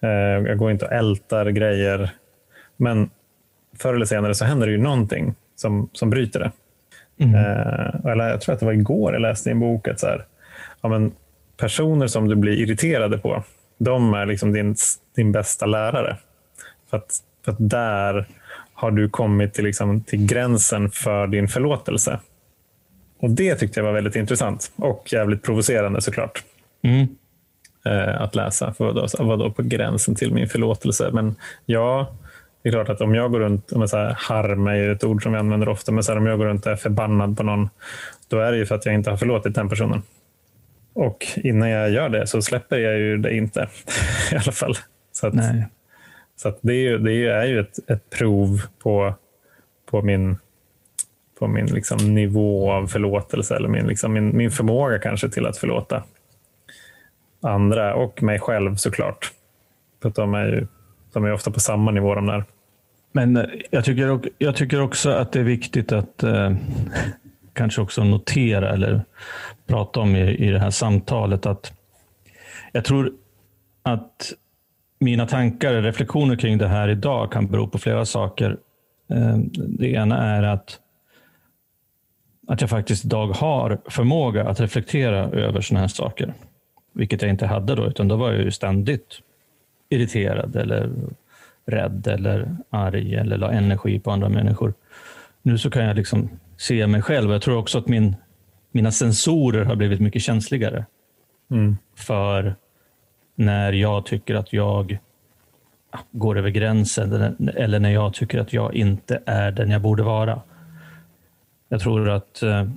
eh, 0.00 0.08
jag 0.48 0.58
går 0.58 0.70
inte 0.70 0.84
och 0.84 0.92
ältar 0.92 1.46
grejer. 1.46 2.10
Men 2.76 3.10
förr 3.78 3.94
eller 3.94 4.06
senare 4.06 4.34
så 4.34 4.44
händer 4.44 4.66
det 4.66 4.72
ju 4.72 4.78
någonting 4.78 5.34
som, 5.56 5.88
som 5.92 6.10
bryter 6.10 6.40
det. 6.40 6.50
Mm. 7.24 7.34
Eh, 7.34 8.10
eller 8.12 8.28
jag 8.28 8.40
tror 8.40 8.54
att 8.54 8.60
det 8.60 8.66
var 8.66 8.72
igår 8.72 9.12
jag 9.12 9.22
läste 9.22 9.48
i 9.48 9.52
en 9.52 9.60
bok 9.60 9.88
att 9.88 10.00
så 10.00 10.06
här, 10.06 10.24
ja, 10.80 10.88
men 10.88 11.12
personer 11.56 12.06
som 12.06 12.28
du 12.28 12.36
blir 12.36 12.52
irriterade 12.52 13.18
på, 13.18 13.42
de 13.78 14.14
är 14.14 14.26
liksom 14.26 14.52
din, 14.52 14.74
din 15.16 15.32
bästa 15.32 15.66
lärare. 15.66 16.16
För 16.90 16.96
att, 16.96 17.16
för 17.44 17.52
att 17.52 17.70
där 17.70 18.26
har 18.72 18.90
du 18.90 19.08
kommit 19.08 19.54
till, 19.54 19.64
liksom, 19.64 20.00
till 20.00 20.26
gränsen 20.26 20.90
för 20.90 21.26
din 21.26 21.48
förlåtelse. 21.48 22.20
Och 23.18 23.30
Det 23.30 23.54
tyckte 23.54 23.80
jag 23.80 23.84
var 23.84 23.92
väldigt 23.92 24.16
intressant 24.16 24.72
och 24.76 25.12
jävligt 25.12 25.42
provocerande 25.42 26.00
såklart. 26.00 26.44
Mm. 26.82 27.06
Eh, 27.84 28.20
att 28.20 28.34
läsa. 28.34 28.74
För 28.74 28.84
vadå, 28.84 29.06
vadå 29.18 29.50
på 29.50 29.62
gränsen 29.62 30.14
till 30.14 30.32
min 30.32 30.48
förlåtelse? 30.48 31.10
Men 31.12 31.34
ja, 31.66 32.16
det 32.62 32.68
är 32.68 32.72
klart 32.72 32.88
att 32.88 33.00
om 33.00 33.14
jag 33.14 33.32
går 33.32 33.40
runt, 33.40 33.72
om 33.72 33.80
jag 33.80 33.90
så 33.90 33.96
här, 33.96 34.16
harm 34.18 34.66
är 34.66 34.88
ett 34.88 35.04
ord 35.04 35.22
som 35.22 35.32
vi 35.32 35.38
använder 35.38 35.68
ofta, 35.68 35.92
men 35.92 36.04
så 36.04 36.12
här, 36.12 36.18
om 36.18 36.26
jag 36.26 36.38
går 36.38 36.46
runt 36.46 36.66
och 36.66 36.72
är 36.72 36.76
förbannad 36.76 37.36
på 37.36 37.42
någon, 37.42 37.68
då 38.28 38.38
är 38.38 38.52
det 38.52 38.58
ju 38.58 38.66
för 38.66 38.74
att 38.74 38.86
jag 38.86 38.94
inte 38.94 39.10
har 39.10 39.16
förlåtit 39.16 39.54
den 39.54 39.68
personen. 39.68 40.02
Och 40.92 41.26
innan 41.36 41.70
jag 41.70 41.90
gör 41.90 42.08
det 42.08 42.26
så 42.26 42.42
släpper 42.42 42.78
jag 42.78 42.98
ju 42.98 43.18
det 43.18 43.36
inte 43.36 43.68
i 44.32 44.34
alla 44.34 44.52
fall. 44.52 44.74
Så, 45.12 45.26
att, 45.26 45.34
så 46.36 46.48
att 46.48 46.58
det, 46.60 46.72
är 46.72 46.90
ju, 46.90 46.98
det 46.98 47.12
är 47.12 47.46
ju 47.46 47.60
ett, 47.60 47.90
ett 47.90 48.10
prov 48.10 48.62
på, 48.82 49.14
på 49.90 50.02
min 50.02 50.36
på 51.38 51.46
min 51.46 51.66
liksom, 51.66 52.14
nivå 52.14 52.72
av 52.72 52.86
förlåtelse 52.86 53.56
eller 53.56 53.68
min, 53.68 53.86
liksom, 53.86 54.12
min, 54.12 54.36
min 54.36 54.50
förmåga 54.50 54.98
kanske 54.98 55.28
till 55.28 55.46
att 55.46 55.56
förlåta 55.56 56.04
andra 57.42 57.94
och 57.94 58.22
mig 58.22 58.38
själv 58.38 58.74
såklart. 58.76 59.32
För 60.02 60.12
de 60.14 60.34
är 60.34 60.46
ju 60.46 60.66
de 61.12 61.24
är 61.24 61.32
ofta 61.32 61.50
på 61.50 61.60
samma 61.60 61.90
nivå 61.90 62.14
de 62.14 62.26
där. 62.26 62.44
Men 63.12 63.36
eh, 63.36 63.44
jag 63.70 63.84
tycker, 63.84 64.20
jag 64.38 64.56
tycker 64.56 64.80
också 64.80 65.10
att 65.10 65.32
det 65.32 65.40
är 65.40 65.44
viktigt 65.44 65.92
att 65.92 66.22
eh, 66.22 66.56
kanske 67.52 67.80
också 67.80 68.04
notera 68.04 68.72
eller 68.72 69.04
prata 69.66 70.00
om 70.00 70.16
i, 70.16 70.20
i 70.20 70.50
det 70.50 70.58
här 70.58 70.70
samtalet 70.70 71.46
att 71.46 71.72
jag 72.72 72.84
tror 72.84 73.12
att 73.82 74.32
mina 75.00 75.26
tankar 75.26 75.74
och 75.74 75.82
reflektioner 75.82 76.36
kring 76.36 76.58
det 76.58 76.68
här 76.68 76.88
idag 76.88 77.32
kan 77.32 77.46
bero 77.46 77.68
på 77.68 77.78
flera 77.78 78.04
saker. 78.04 78.56
Eh, 79.10 79.36
det 79.54 79.88
ena 79.88 80.36
är 80.36 80.42
att 80.42 80.78
att 82.48 82.60
jag 82.60 82.70
faktiskt 82.70 83.04
idag 83.04 83.26
har 83.26 83.78
förmåga 83.84 84.48
att 84.48 84.60
reflektera 84.60 85.16
över 85.16 85.60
sådana 85.60 85.80
här 85.80 85.88
saker. 85.88 86.34
Vilket 86.92 87.22
jag 87.22 87.30
inte 87.30 87.46
hade 87.46 87.74
då, 87.74 87.86
utan 87.86 88.08
då 88.08 88.16
var 88.16 88.32
jag 88.32 88.42
ju 88.42 88.50
ständigt 88.50 89.20
irriterad 89.88 90.56
eller 90.56 90.90
rädd 91.66 92.06
eller 92.06 92.56
arg 92.70 93.14
eller 93.14 93.38
la 93.38 93.50
energi 93.50 94.00
på 94.00 94.10
andra 94.10 94.28
människor. 94.28 94.74
Nu 95.42 95.58
så 95.58 95.70
kan 95.70 95.84
jag 95.84 95.96
liksom 95.96 96.30
se 96.56 96.86
mig 96.86 97.02
själv. 97.02 97.30
Jag 97.30 97.42
tror 97.42 97.58
också 97.58 97.78
att 97.78 97.88
min, 97.88 98.16
mina 98.70 98.92
sensorer 98.92 99.64
har 99.64 99.76
blivit 99.76 100.00
mycket 100.00 100.22
känsligare 100.22 100.84
mm. 101.50 101.76
för 101.96 102.54
när 103.34 103.72
jag 103.72 104.06
tycker 104.06 104.34
att 104.34 104.52
jag 104.52 104.98
går 106.10 106.38
över 106.38 106.50
gränsen 106.50 107.36
eller 107.56 107.78
när 107.78 107.90
jag 107.90 108.14
tycker 108.14 108.38
att 108.38 108.52
jag 108.52 108.74
inte 108.74 109.22
är 109.26 109.50
den 109.50 109.70
jag 109.70 109.82
borde 109.82 110.02
vara. 110.02 110.42
Jag 111.68 111.80
tror 111.80 112.08
att, 112.08 112.42
eh, 112.42 112.68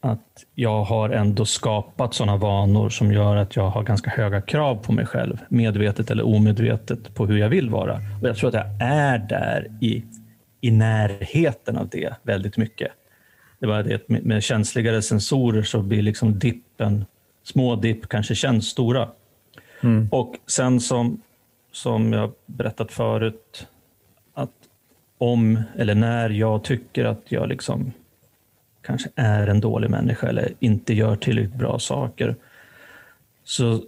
att 0.00 0.44
jag 0.54 0.84
har 0.84 1.10
ändå 1.10 1.44
skapat 1.44 2.14
sådana 2.14 2.36
vanor 2.36 2.88
som 2.88 3.12
gör 3.12 3.36
att 3.36 3.56
jag 3.56 3.70
har 3.70 3.82
ganska 3.82 4.10
höga 4.10 4.40
krav 4.40 4.76
på 4.76 4.92
mig 4.92 5.06
själv, 5.06 5.38
medvetet 5.48 6.10
eller 6.10 6.26
omedvetet, 6.26 7.14
på 7.14 7.26
hur 7.26 7.38
jag 7.38 7.48
vill 7.48 7.70
vara. 7.70 8.00
Och 8.22 8.28
Jag 8.28 8.36
tror 8.36 8.48
att 8.48 8.54
jag 8.54 8.88
är 8.88 9.18
där 9.18 9.70
i, 9.80 10.04
i 10.60 10.70
närheten 10.70 11.76
av 11.76 11.88
det 11.88 12.14
väldigt 12.22 12.56
mycket. 12.56 12.92
Det 13.58 13.66
var 13.66 13.82
det 13.82 14.08
med, 14.08 14.24
med 14.24 14.42
känsligare 14.42 15.02
sensorer 15.02 15.62
så 15.62 15.82
blir 15.82 16.02
liksom 16.02 16.38
dippen, 16.38 17.04
små 17.42 17.76
dipp 17.76 18.08
kanske 18.08 18.34
känns 18.34 18.66
stora. 18.66 19.08
Mm. 19.82 20.08
Och 20.12 20.34
sen 20.46 20.80
som, 20.80 21.20
som 21.72 22.12
jag 22.12 22.32
berättat 22.46 22.92
förut, 22.92 23.66
om 25.18 25.62
eller 25.76 25.94
när 25.94 26.30
jag 26.30 26.64
tycker 26.64 27.04
att 27.04 27.22
jag 27.28 27.48
liksom 27.48 27.92
kanske 28.82 29.08
är 29.14 29.46
en 29.46 29.60
dålig 29.60 29.90
människa 29.90 30.28
eller 30.28 30.52
inte 30.58 30.94
gör 30.94 31.16
tillräckligt 31.16 31.54
bra 31.54 31.78
saker, 31.78 32.36
så 33.44 33.82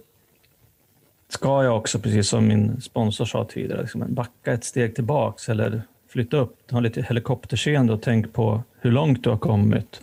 ska 1.29 1.63
jag 1.63 1.77
också, 1.77 1.99
precis 1.99 2.29
som 2.29 2.47
min 2.47 2.81
sponsor 2.81 3.25
sa 3.25 3.45
tidigare, 3.45 3.81
liksom 3.81 4.13
backa 4.13 4.53
ett 4.53 4.63
steg 4.63 4.95
tillbaks 4.95 5.49
eller 5.49 5.81
flytta 6.09 6.37
upp, 6.37 6.71
ha 6.71 6.79
lite 6.79 7.01
helikopterseende 7.01 7.93
och 7.93 8.01
tänk 8.01 8.33
på 8.33 8.63
hur 8.79 8.91
långt 8.91 9.23
du 9.23 9.29
har 9.29 9.37
kommit 9.37 10.01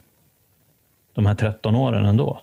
de 1.12 1.26
här 1.26 1.35
13 1.35 1.75
åren 1.75 2.04
ändå. 2.04 2.40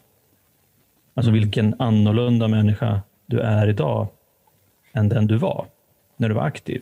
Alltså 1.13 1.29
mm. 1.29 1.41
vilken 1.41 1.75
annorlunda 1.79 2.47
människa 2.47 3.01
du 3.25 3.39
är 3.39 3.67
idag 3.67 4.07
än 4.93 5.09
den 5.09 5.27
du 5.27 5.37
var 5.37 5.65
när 6.17 6.29
du 6.29 6.35
var 6.35 6.43
aktiv. 6.43 6.81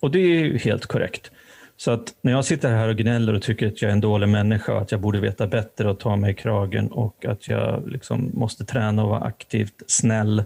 Och 0.00 0.10
det 0.10 0.18
är 0.18 0.44
ju 0.44 0.58
helt 0.58 0.86
korrekt. 0.86 1.30
Så 1.76 1.90
att 1.90 2.14
när 2.22 2.32
jag 2.32 2.44
sitter 2.44 2.68
här 2.76 2.88
och 2.88 2.96
gnäller 2.96 3.34
och 3.34 3.42
tycker 3.42 3.66
att 3.66 3.82
jag 3.82 3.88
är 3.88 3.92
en 3.92 4.00
dålig 4.00 4.28
människa, 4.28 4.78
att 4.78 4.92
jag 4.92 5.00
borde 5.00 5.20
veta 5.20 5.46
bättre 5.46 5.90
och 5.90 5.98
ta 6.00 6.16
mig 6.16 6.30
i 6.30 6.34
kragen 6.34 6.88
och 6.88 7.24
att 7.24 7.48
jag 7.48 7.88
liksom 7.88 8.30
måste 8.34 8.64
träna 8.64 9.02
och 9.02 9.08
vara 9.08 9.20
aktivt 9.20 9.82
snäll, 9.86 10.44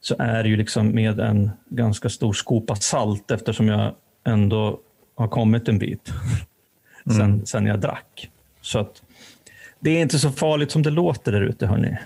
så 0.00 0.16
är 0.18 0.42
det 0.42 0.48
ju 0.48 0.56
liksom 0.56 0.94
med 0.94 1.20
en 1.20 1.50
ganska 1.68 2.08
stor 2.08 2.32
skopa 2.32 2.76
salt 2.76 3.30
eftersom 3.30 3.68
jag 3.68 3.94
ändå 4.24 4.80
har 5.14 5.28
kommit 5.28 5.68
en 5.68 5.78
bit 5.78 6.12
sen, 7.04 7.20
mm. 7.20 7.46
sen 7.46 7.66
jag 7.66 7.80
drack. 7.80 8.30
Så 8.60 8.78
att 8.78 9.02
det 9.80 9.90
är 9.90 10.02
inte 10.02 10.18
så 10.18 10.30
farligt 10.30 10.70
som 10.70 10.82
det 10.82 10.90
låter 10.90 11.32
där 11.32 11.40
ute, 11.40 11.66
hörni. 11.66 11.96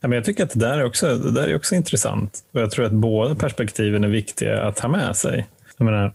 Ja, 0.00 0.08
men 0.08 0.16
jag 0.16 0.24
tycker 0.24 0.44
att 0.44 0.50
det 0.50 0.58
där, 0.58 0.78
är 0.78 0.84
också, 0.84 1.18
det 1.18 1.32
där 1.32 1.48
är 1.48 1.56
också 1.56 1.74
intressant. 1.74 2.44
Och 2.52 2.60
jag 2.60 2.70
tror 2.70 2.84
att 2.84 2.92
båda 2.92 3.34
perspektiven 3.34 4.04
är 4.04 4.08
viktiga 4.08 4.62
att 4.62 4.80
ha 4.80 4.88
med 4.88 5.16
sig. 5.16 5.46
Jag 5.76 5.84
menar, 5.84 6.12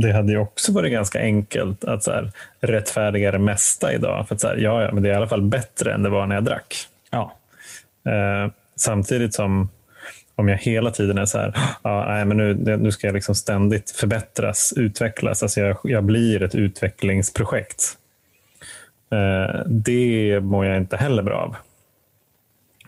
det 0.00 0.12
hade 0.12 0.32
ju 0.32 0.38
också 0.38 0.72
varit 0.72 0.92
ganska 0.92 1.20
enkelt 1.20 1.84
att 1.84 2.04
så 2.04 2.12
här, 2.12 2.30
rättfärdiga 2.60 3.30
det 3.30 3.38
mesta 3.38 3.92
idag. 3.92 4.28
För 4.28 4.34
att 4.34 4.40
så 4.40 4.48
här, 4.48 4.56
ja, 4.56 4.82
ja, 4.82 4.92
men 4.92 5.02
det 5.02 5.08
är 5.08 5.12
i 5.12 5.16
alla 5.16 5.28
fall 5.28 5.42
bättre 5.42 5.94
än 5.94 6.02
det 6.02 6.08
var 6.08 6.26
när 6.26 6.34
jag 6.34 6.44
drack. 6.44 6.74
Ja. 7.10 7.32
Eh, 8.06 8.50
samtidigt 8.76 9.34
som 9.34 9.68
om 10.34 10.48
jag 10.48 10.58
hela 10.58 10.90
tiden 10.90 11.18
är 11.18 11.26
så 11.26 11.38
här, 11.38 11.54
ja, 11.82 12.04
nej, 12.08 12.24
men 12.24 12.36
nu, 12.36 12.54
nu 12.76 12.92
ska 12.92 13.06
jag 13.06 13.14
liksom 13.14 13.34
ständigt 13.34 13.90
förbättras, 13.90 14.74
utvecklas. 14.76 15.42
Alltså 15.42 15.60
jag, 15.60 15.76
jag 15.82 16.04
blir 16.04 16.42
ett 16.42 16.54
utvecklingsprojekt. 16.54 17.96
Eh, 19.10 19.60
det 19.66 20.40
mår 20.40 20.66
jag 20.66 20.76
inte 20.76 20.96
heller 20.96 21.22
bra 21.22 21.36
av. 21.36 21.56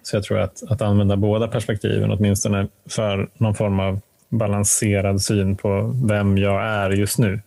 Så 0.03 0.17
jag 0.17 0.23
tror 0.23 0.39
att, 0.39 0.63
att 0.69 0.83
använda 0.83 1.17
båda 1.17 1.49
perspektiven, 1.49 2.11
åtminstone 2.11 2.69
för 2.89 3.29
någon 3.39 3.55
form 3.55 3.81
av 3.81 4.01
balanserad 4.31 5.23
syn 5.23 5.57
på 5.57 5.97
vem 6.05 6.39
jag 6.39 6.63
är 6.63 6.91
just 6.91 7.19
nu, 7.19 7.41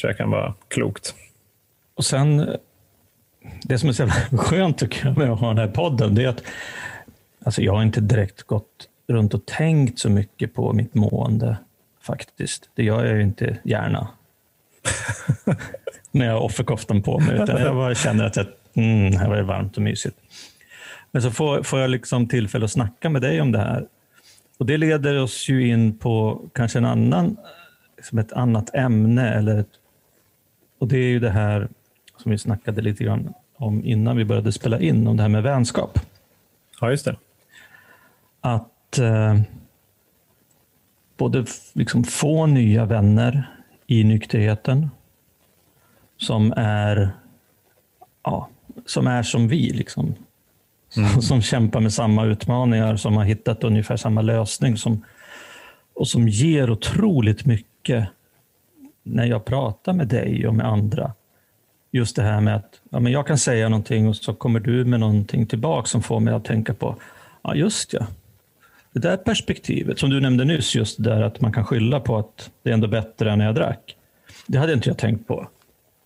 tror 0.00 0.10
jag 0.10 0.16
kan 0.16 0.30
vara 0.30 0.54
klokt. 0.68 1.14
Och 1.94 2.04
sen, 2.04 2.56
det 3.62 3.78
som 3.78 3.88
är 3.88 3.92
så 3.92 4.06
skönt 4.36 4.78
tycker 4.78 5.06
jag 5.06 5.18
med 5.18 5.30
att 5.30 5.40
ha 5.40 5.48
den 5.48 5.58
här 5.58 5.68
podden, 5.68 6.14
det 6.14 6.24
är 6.24 6.28
att 6.28 6.42
alltså 7.44 7.62
jag 7.62 7.72
har 7.72 7.82
inte 7.82 8.00
direkt 8.00 8.42
gått 8.42 8.88
runt 9.08 9.34
och 9.34 9.46
tänkt 9.46 9.98
så 9.98 10.10
mycket 10.10 10.54
på 10.54 10.72
mitt 10.72 10.94
mående 10.94 11.56
faktiskt. 12.02 12.70
Det 12.74 12.84
gör 12.84 13.04
jag 13.04 13.16
ju 13.16 13.22
inte 13.22 13.58
gärna. 13.64 14.08
när 16.10 16.26
jag 16.26 16.32
har 16.32 16.40
offerkoftan 16.40 17.02
på 17.02 17.18
mig, 17.18 17.42
utan 17.42 17.60
jag 17.60 17.74
bara 17.74 17.94
känner 17.94 18.24
att 18.24 18.36
jag, 18.36 18.46
mm, 18.74 19.16
här 19.16 19.28
var 19.28 19.36
det 19.36 19.42
varmt 19.42 19.76
och 19.76 19.82
mysigt. 19.82 20.16
Men 21.10 21.22
så 21.22 21.30
får, 21.30 21.62
får 21.62 21.80
jag 21.80 21.90
liksom 21.90 22.28
tillfälle 22.28 22.64
att 22.64 22.70
snacka 22.70 23.08
med 23.08 23.22
dig 23.22 23.40
om 23.40 23.52
det 23.52 23.58
här. 23.58 23.86
Och 24.58 24.66
Det 24.66 24.76
leder 24.76 25.22
oss 25.22 25.48
ju 25.48 25.68
in 25.68 25.98
på 25.98 26.42
kanske 26.54 26.78
en 26.78 26.84
annan, 26.84 27.36
liksom 27.96 28.18
ett 28.18 28.32
annat 28.32 28.74
ämne. 28.74 29.34
Eller 29.34 29.58
ett, 29.58 29.70
och 30.78 30.88
Det 30.88 30.98
är 30.98 31.08
ju 31.08 31.20
det 31.20 31.30
här 31.30 31.68
som 32.16 32.30
vi 32.30 32.38
snackade 32.38 32.82
lite 32.82 33.04
grann 33.04 33.34
om 33.56 33.84
innan 33.84 34.16
vi 34.16 34.24
började 34.24 34.52
spela 34.52 34.80
in, 34.80 35.06
om 35.06 35.16
det 35.16 35.22
här 35.22 35.30
med 35.30 35.42
vänskap. 35.42 35.98
Ja, 36.80 36.90
just 36.90 37.04
det. 37.04 37.16
Att 38.40 38.98
eh, 38.98 39.40
både 41.16 41.44
liksom 41.72 42.04
få 42.04 42.46
nya 42.46 42.84
vänner 42.84 43.50
i 43.86 44.04
nykterheten 44.04 44.90
som 46.16 46.52
är, 46.56 47.10
ja, 48.22 48.48
som, 48.86 49.06
är 49.06 49.22
som 49.22 49.48
vi. 49.48 49.70
Liksom. 49.70 50.14
Mm. 50.96 51.22
Som 51.22 51.42
kämpar 51.42 51.80
med 51.80 51.92
samma 51.92 52.24
utmaningar, 52.24 52.96
som 52.96 53.16
har 53.16 53.24
hittat 53.24 53.64
ungefär 53.64 53.96
samma 53.96 54.22
lösning. 54.22 54.76
Som, 54.76 55.04
och 55.94 56.08
som 56.08 56.28
ger 56.28 56.70
otroligt 56.70 57.46
mycket 57.46 58.08
när 59.02 59.26
jag 59.26 59.44
pratar 59.44 59.92
med 59.92 60.08
dig 60.08 60.46
och 60.46 60.54
med 60.54 60.66
andra. 60.66 61.12
Just 61.90 62.16
det 62.16 62.22
här 62.22 62.40
med 62.40 62.56
att 62.56 62.80
ja, 62.90 63.00
men 63.00 63.12
jag 63.12 63.26
kan 63.26 63.38
säga 63.38 63.68
någonting 63.68 64.08
och 64.08 64.16
så 64.16 64.34
kommer 64.34 64.60
du 64.60 64.84
med 64.84 65.00
någonting 65.00 65.46
tillbaka 65.46 65.86
som 65.86 66.02
får 66.02 66.20
mig 66.20 66.34
att 66.34 66.44
tänka 66.44 66.74
på, 66.74 66.96
ja 67.42 67.54
just 67.54 67.92
ja, 67.92 68.06
det 68.92 69.00
där 69.00 69.16
perspektivet 69.16 69.98
som 69.98 70.10
du 70.10 70.20
nämnde 70.20 70.44
nyss, 70.44 70.74
just 70.74 70.96
det 70.96 71.10
där 71.10 71.22
att 71.22 71.40
man 71.40 71.52
kan 71.52 71.64
skylla 71.64 72.00
på 72.00 72.16
att 72.18 72.50
det 72.62 72.70
är 72.70 72.74
ändå 72.74 72.88
bättre 72.88 73.32
än 73.32 73.38
när 73.38 73.46
jag 73.46 73.54
drack. 73.54 73.96
Det 74.46 74.58
hade 74.58 74.72
inte 74.72 74.88
jag 74.88 74.98
tänkt 74.98 75.26
på. 75.26 75.48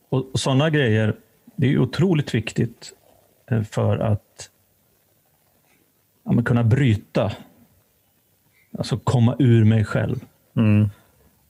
Och, 0.08 0.32
och 0.32 0.40
sådana 0.40 0.70
grejer, 0.70 1.14
det 1.56 1.72
är 1.72 1.78
otroligt 1.78 2.34
viktigt 2.34 2.92
eh, 3.50 3.62
för 3.62 3.98
att 3.98 4.50
ja, 6.36 6.42
kunna 6.42 6.64
bryta, 6.64 7.32
alltså 8.78 8.98
komma 8.98 9.36
ur 9.38 9.64
mig 9.64 9.84
själv. 9.84 10.16
Mm. 10.56 10.90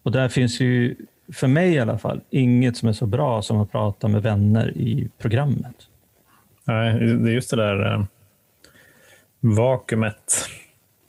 Och 0.02 0.12
där 0.12 0.28
finns 0.28 0.60
ju, 0.60 0.96
för 1.32 1.46
mig 1.46 1.74
i 1.74 1.78
alla 1.78 1.98
fall, 1.98 2.20
inget 2.30 2.76
som 2.76 2.88
är 2.88 2.92
så 2.92 3.06
bra 3.06 3.42
som 3.42 3.60
att 3.60 3.72
prata 3.72 4.08
med 4.08 4.22
vänner 4.22 4.76
i 4.76 5.08
programmet. 5.18 5.76
Nej, 6.64 6.94
det 6.94 7.30
är 7.30 7.34
just 7.34 7.50
det 7.50 7.56
där 7.56 7.92
eh, 7.92 8.04
vakuumet. 9.40 10.48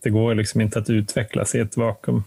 Det 0.04 0.10
går 0.10 0.36
liksom 0.36 0.62
inte 0.62 0.80
att 0.80 0.90
utvecklas 0.90 1.56
i 1.56 1.60
ett 1.60 1.78
vakuum. 1.78 2.24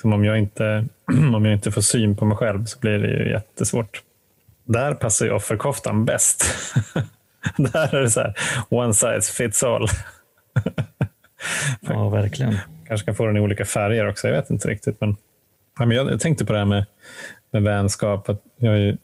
Som 0.00 0.12
om 0.12 0.24
jag, 0.24 0.38
inte, 0.38 0.86
om 1.34 1.44
jag 1.44 1.54
inte 1.54 1.70
får 1.70 1.80
syn 1.80 2.16
på 2.16 2.24
mig 2.24 2.36
själv 2.36 2.64
så 2.64 2.78
blir 2.78 2.98
det 2.98 3.08
ju 3.08 3.30
jättesvårt. 3.30 4.02
Där 4.64 4.94
passar 4.94 5.26
ju 5.26 5.32
offerkoftan 5.32 6.04
bäst. 6.04 6.44
Där 7.56 7.94
är 7.94 8.00
det 8.00 8.10
så 8.10 8.20
här, 8.20 8.34
one 8.68 8.94
size 8.94 9.32
fits 9.32 9.62
all. 9.62 9.86
ja, 11.80 12.08
verkligen. 12.08 12.58
Kanske 12.88 13.04
kan 13.04 13.14
få 13.14 13.26
den 13.26 13.36
i 13.36 13.40
olika 13.40 13.64
färger 13.64 14.08
också, 14.08 14.28
jag 14.28 14.34
vet 14.34 14.50
inte 14.50 14.68
riktigt. 14.68 15.00
Men, 15.00 15.16
ja, 15.78 15.86
men 15.86 15.96
jag, 15.96 16.20
tänkte 16.20 16.44
på 16.44 16.52
det 16.52 16.58
här 16.58 16.66
med, 16.66 16.86
med 17.50 17.62
vänskap. 17.62 18.28
Att 18.28 18.42
jag 18.56 18.70
har 18.70 18.78
ju 18.78 18.96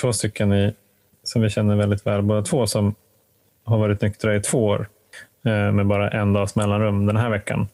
två 0.00 0.12
stycken 0.12 0.52
i, 0.52 0.74
som 1.22 1.42
vi 1.42 1.50
känner 1.50 1.76
väldigt 1.76 2.06
väl, 2.06 2.22
båda 2.22 2.42
två 2.42 2.66
som 2.66 2.94
har 3.64 3.78
varit 3.78 4.00
nyktra 4.00 4.36
i 4.36 4.40
två 4.40 4.64
år 4.64 4.88
eh, 5.46 5.72
med 5.72 5.86
bara 5.86 6.10
en 6.10 6.32
dags 6.32 6.56
mellanrum 6.56 7.06
den 7.06 7.16
här 7.16 7.30
veckan. 7.30 7.68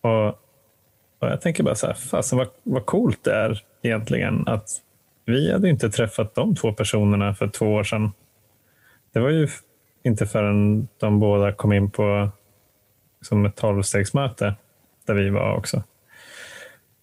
Och, 0.00 0.28
och 1.18 1.28
Jag 1.28 1.40
tänker 1.40 1.62
bara 1.62 1.74
så 1.74 1.86
här, 1.86 1.94
fasen 1.94 2.38
vad, 2.38 2.48
vad 2.62 2.86
coolt 2.86 3.24
det 3.24 3.34
är 3.34 3.62
egentligen 3.82 4.48
att 4.48 4.68
vi 5.24 5.52
hade 5.52 5.68
inte 5.68 5.90
träffat 5.90 6.34
de 6.34 6.54
två 6.56 6.72
personerna 6.72 7.34
för 7.34 7.48
två 7.48 7.74
år 7.74 7.84
sedan. 7.84 8.12
Det 9.12 9.20
var 9.20 9.30
ju 9.30 9.48
inte 10.02 10.26
förrän 10.26 10.88
de 10.98 11.20
båda 11.20 11.52
kom 11.52 11.72
in 11.72 11.90
på 11.90 12.30
som 13.20 13.46
ett 13.46 13.56
tolvstegsmöte 13.56 14.54
där 15.06 15.14
vi 15.14 15.30
var 15.30 15.56
också. 15.56 15.82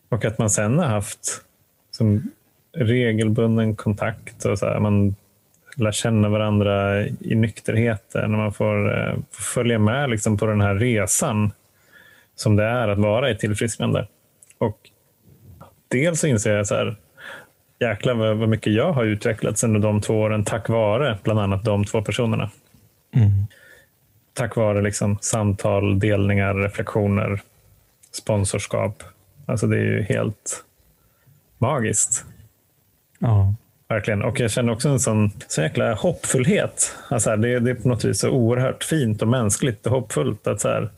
Och 0.10 0.26
att 0.26 0.38
man 0.38 0.50
sen 0.50 0.80
har 0.80 0.86
haft 0.86 1.42
som 1.92 2.32
regelbunden 2.74 3.76
kontakt 3.76 4.46
och 4.46 4.60
så 4.60 4.66
här, 4.66 4.80
man 4.80 5.16
lär 5.76 5.92
känna 5.92 6.30
varandra 6.30 7.06
i 7.08 7.36
nykterheten 7.36 8.34
och 8.34 8.40
man 8.40 8.54
får, 8.54 8.98
eh, 8.98 9.16
följa 9.32 9.80
med 9.80 10.10
liksom 10.10 10.38
på 10.38 10.46
den 10.46 10.62
här 10.62 10.76
resan 10.76 11.52
som 12.36 12.56
det 12.56 12.64
är 12.64 12.88
att 12.88 13.00
vara 13.00 13.30
i 13.30 13.38
tillfrisknande. 13.38 14.08
Och 14.58 14.90
dels 15.88 16.20
så 16.20 16.28
inser 16.28 16.56
jag 16.56 16.68
så 16.68 16.76
här, 16.76 16.96
jäklar 17.80 18.14
vad, 18.14 18.50
mycket 18.50 18.74
jag 18.74 18.94
har 18.94 19.06
utvecklats 19.06 19.64
under 19.64 19.80
de 19.80 20.02
två 20.02 20.20
åren 20.20 20.44
tack 20.44 20.70
vare 20.70 21.18
bland 21.24 21.40
annat 21.40 21.64
de 21.64 21.86
två 21.86 22.02
personerna. 22.02 22.50
Mm. 23.16 23.30
Tack 24.34 24.56
vare 24.56 24.82
liksom 24.82 25.18
samtal, 25.22 26.00
delningar, 26.00 26.56
reflektioner, 26.56 27.42
sponsorskap. 28.12 29.04
Alltså 29.46 29.68
det 29.68 29.78
är 29.78 29.84
ju 29.84 30.02
helt 30.02 30.64
magiskt. 31.58 32.26
Ja. 33.20 33.56
Verkligen. 33.88 34.22
Och 34.22 34.40
jag 34.40 34.52
känner 34.52 34.74
också 34.74 34.90
en 34.90 35.00
sån, 35.00 35.32
sån 35.48 35.64
jäkla 35.64 35.94
hoppfullhet. 35.94 36.96
Alltså 37.10 37.36
det, 37.36 37.60
det 37.60 37.72
är 37.72 37.76
på 37.76 37.90
något 37.90 38.06
vis 38.06 38.20
så 38.20 38.30
oerhört 38.30 38.84
fint 38.84 39.22
och 39.22 39.28
mänskligt 39.28 39.86
och 39.86 39.92
hoppfullt 39.92 40.48
att, 40.48 40.62
så 40.62 40.68
här, 40.68 40.90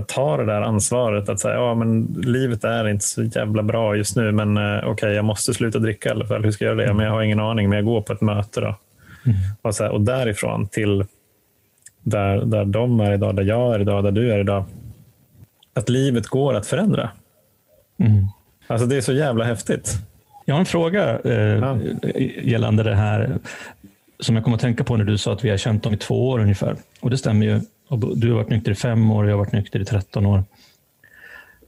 att 0.00 0.08
ta 0.08 0.36
det 0.36 0.44
där 0.44 0.62
ansvaret. 0.62 1.28
Att 1.28 1.40
säga, 1.40 1.54
ja, 1.54 1.74
men 1.74 2.04
livet 2.24 2.64
är 2.64 2.88
inte 2.88 3.04
så 3.04 3.22
jävla 3.22 3.62
bra 3.62 3.96
just 3.96 4.16
nu, 4.16 4.32
men 4.32 4.56
eh, 4.56 4.78
okej, 4.78 4.90
okay, 4.90 5.12
jag 5.12 5.24
måste 5.24 5.54
sluta 5.54 5.78
dricka 5.78 6.08
i 6.08 6.12
alla 6.12 6.26
fall. 6.26 6.44
Hur 6.44 6.50
ska 6.50 6.64
jag 6.64 6.76
göra 6.76 6.86
det? 6.86 6.94
Men 6.94 7.06
jag 7.06 7.12
har 7.12 7.22
ingen 7.22 7.40
aning, 7.40 7.68
men 7.68 7.76
jag 7.76 7.84
går 7.84 8.02
på 8.02 8.12
ett 8.12 8.20
möte. 8.20 8.60
Då. 8.60 8.76
Mm. 9.26 9.38
Och, 9.62 9.74
så 9.74 9.84
här, 9.84 9.90
och 9.90 10.00
därifrån 10.00 10.68
till 10.68 11.04
där, 12.02 12.44
där 12.44 12.64
de 12.64 13.00
är 13.00 13.12
idag, 13.12 13.36
där 13.36 13.42
jag 13.42 13.74
är 13.74 13.80
idag, 13.80 14.04
där 14.04 14.12
du 14.12 14.32
är 14.32 14.38
idag. 14.38 14.64
Att 15.74 15.88
livet 15.88 16.26
går 16.26 16.54
att 16.54 16.66
förändra. 16.66 17.10
Mm. 17.98 18.26
Alltså 18.66 18.86
Det 18.86 18.96
är 18.96 19.00
så 19.00 19.12
jävla 19.12 19.44
häftigt. 19.44 19.98
Jag 20.44 20.54
har 20.54 20.60
en 20.60 20.66
fråga 20.66 21.18
eh, 21.18 21.34
ja. 21.34 21.78
gällande 22.42 22.82
det 22.82 22.94
här 22.94 23.38
som 24.20 24.34
jag 24.34 24.44
kom 24.44 24.54
att 24.54 24.60
tänka 24.60 24.84
på 24.84 24.96
när 24.96 25.04
du 25.04 25.18
sa 25.18 25.32
att 25.32 25.44
vi 25.44 25.50
har 25.50 25.56
känt 25.56 25.82
dem 25.82 25.94
i 25.94 25.96
två 25.96 26.28
år 26.28 26.38
ungefär. 26.38 26.76
Och 27.00 27.10
det 27.10 27.18
stämmer 27.18 27.46
ju. 27.46 27.60
Och 27.90 28.18
du 28.18 28.28
har 28.30 28.36
varit 28.36 28.48
nykter 28.48 28.72
i 28.72 28.74
fem 28.74 29.10
år 29.10 29.24
och 29.24 29.30
jag 29.30 29.34
har 29.34 29.38
varit 29.44 29.52
nykter 29.52 29.80
i 29.80 29.84
13 29.84 30.26
år. 30.26 30.44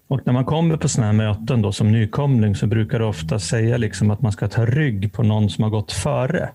Och 0.08 0.20
när 0.26 0.32
man 0.32 0.44
kommer 0.44 0.76
på 0.76 0.88
sådana 0.88 1.06
här 1.06 1.18
möten 1.18 1.62
då, 1.62 1.72
som 1.72 1.92
nykomling 1.92 2.56
så 2.56 2.66
brukar 2.66 2.98
det 2.98 3.04
ofta 3.04 3.38
säga 3.38 3.76
liksom 3.76 4.10
att 4.10 4.22
man 4.22 4.32
ska 4.32 4.48
ta 4.48 4.66
rygg 4.66 5.12
på 5.12 5.22
någon 5.22 5.50
som 5.50 5.64
har 5.64 5.70
gått 5.70 5.92
före. 5.92 6.48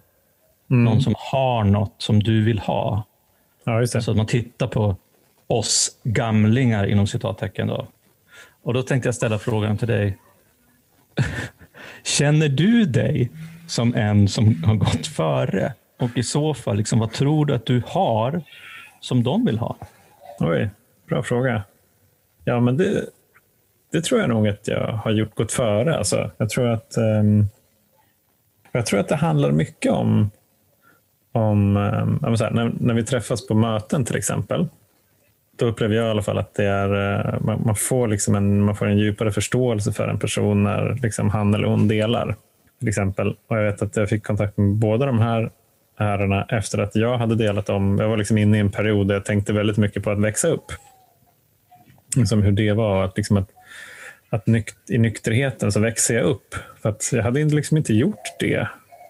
Mm. 0.69 0.83
Någon 0.83 1.01
som 1.01 1.15
har 1.17 1.63
något 1.63 1.95
som 1.97 2.23
du 2.23 2.43
vill 2.43 2.59
ha. 2.59 3.03
Ja, 3.63 3.87
så 3.87 4.11
att 4.11 4.17
man 4.17 4.25
tittar 4.25 4.67
på 4.67 4.95
oss 5.47 5.91
gamlingar 6.03 6.85
inom 6.85 7.07
citattecken. 7.07 7.67
Då. 7.67 7.87
Och 8.63 8.73
då 8.73 8.83
tänkte 8.83 9.07
jag 9.07 9.15
ställa 9.15 9.39
frågan 9.39 9.77
till 9.77 9.87
dig. 9.87 10.17
Känner 12.03 12.49
du 12.49 12.85
dig 12.85 13.31
som 13.67 13.95
en 13.95 14.27
som 14.27 14.63
har 14.63 14.75
gått 14.75 15.07
före? 15.07 15.73
Och 15.99 16.17
i 16.17 16.23
så 16.23 16.53
fall, 16.53 16.77
liksom, 16.77 16.99
vad 16.99 17.11
tror 17.11 17.45
du 17.45 17.55
att 17.55 17.65
du 17.65 17.81
har 17.85 18.41
som 18.99 19.23
de 19.23 19.45
vill 19.45 19.57
ha? 19.57 19.75
Oj, 20.39 20.69
bra 21.09 21.23
fråga. 21.23 21.63
Ja, 22.43 22.59
men 22.59 22.77
det, 22.77 23.05
det 23.91 24.01
tror 24.01 24.19
jag 24.19 24.29
nog 24.29 24.47
att 24.47 24.67
jag 24.67 24.91
har 24.91 25.11
gjort 25.11 25.35
gått 25.35 25.51
före. 25.51 25.97
Alltså, 25.97 26.31
jag, 26.37 26.49
tror 26.49 26.67
att, 26.67 26.97
um, 26.97 27.47
jag 28.71 28.85
tror 28.85 28.99
att 28.99 29.07
det 29.07 29.15
handlar 29.15 29.51
mycket 29.51 29.91
om, 29.91 30.31
om 31.31 31.77
um, 31.77 32.19
här, 32.21 32.51
när, 32.51 32.71
när 32.79 32.93
vi 32.93 33.03
träffas 33.03 33.47
på 33.47 33.53
möten 33.53 34.05
till 34.05 34.15
exempel. 34.15 34.67
Då 35.57 35.65
upplever 35.65 35.95
jag 35.95 36.07
i 36.07 36.09
alla 36.09 36.21
fall 36.21 36.37
att 36.37 36.53
det 36.53 36.65
är, 36.65 36.93
uh, 36.93 37.41
man, 37.41 37.61
man, 37.65 37.75
får 37.75 38.07
liksom 38.07 38.35
en, 38.35 38.61
man 38.61 38.75
får 38.75 38.85
en 38.85 38.97
djupare 38.97 39.31
förståelse 39.31 39.91
för 39.91 40.07
en 40.07 40.19
person 40.19 40.63
när 40.63 40.99
liksom 41.01 41.29
han 41.29 41.53
eller 41.53 41.67
hon 41.67 41.87
delar. 41.87 42.35
Till 42.79 42.87
exempel. 42.87 43.35
Och 43.47 43.57
jag 43.57 43.63
vet 43.63 43.81
att 43.81 43.95
jag 43.95 44.09
fick 44.09 44.23
kontakt 44.23 44.57
med 44.57 44.75
båda 44.75 45.05
de 45.05 45.19
här 45.19 45.51
ärorna 45.97 46.45
efter 46.49 46.77
att 46.77 46.95
jag 46.95 47.17
hade 47.17 47.35
delat 47.35 47.69
om. 47.69 47.97
Jag 47.99 48.09
var 48.09 48.17
liksom 48.17 48.37
inne 48.37 48.57
i 48.57 48.59
en 48.59 48.71
period 48.71 49.07
där 49.07 49.15
jag 49.15 49.25
tänkte 49.25 49.53
väldigt 49.53 49.77
mycket 49.77 50.03
på 50.03 50.11
att 50.11 50.19
växa 50.19 50.47
upp. 50.47 50.65
Som 52.25 52.41
hur 52.41 52.51
det 52.51 52.73
var. 52.73 53.03
Att, 53.03 53.17
liksom 53.17 53.37
att 53.37 53.49
att 54.29 54.47
nykt, 54.47 54.89
i 54.89 54.97
nykterheten 54.97 55.71
så 55.71 55.79
växer 55.79 56.15
jag 56.15 56.23
upp. 56.25 56.55
För 56.81 56.89
att 56.89 57.09
jag 57.13 57.23
hade 57.23 57.43
liksom 57.43 57.77
inte 57.77 57.93
gjort 57.93 58.23
det 58.39 58.67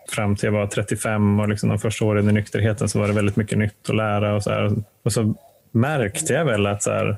fram 0.10 0.36
till 0.36 0.46
jag 0.48 0.54
var 0.54 0.68
35 0.68 1.40
och 1.40 1.50
liksom 1.50 1.70
de 1.70 1.80
första 1.80 2.06
åren 2.06 2.30
i 2.30 2.34
nykterheten 2.34 2.90
så 2.90 3.00
var 3.00 3.08
det 3.08 3.14
väldigt 3.14 3.36
mycket 3.36 3.58
nytt 3.58 3.90
att 3.90 3.96
lära. 3.96 4.36
Och 4.36 4.44
så, 4.44 4.50
här. 4.50 4.76
Och 5.04 5.14
så 5.14 5.34
märkte 5.72 6.34
jag 6.34 6.46
väl 6.46 6.66
att 6.66 6.84
så 6.84 6.92
här, 6.92 7.18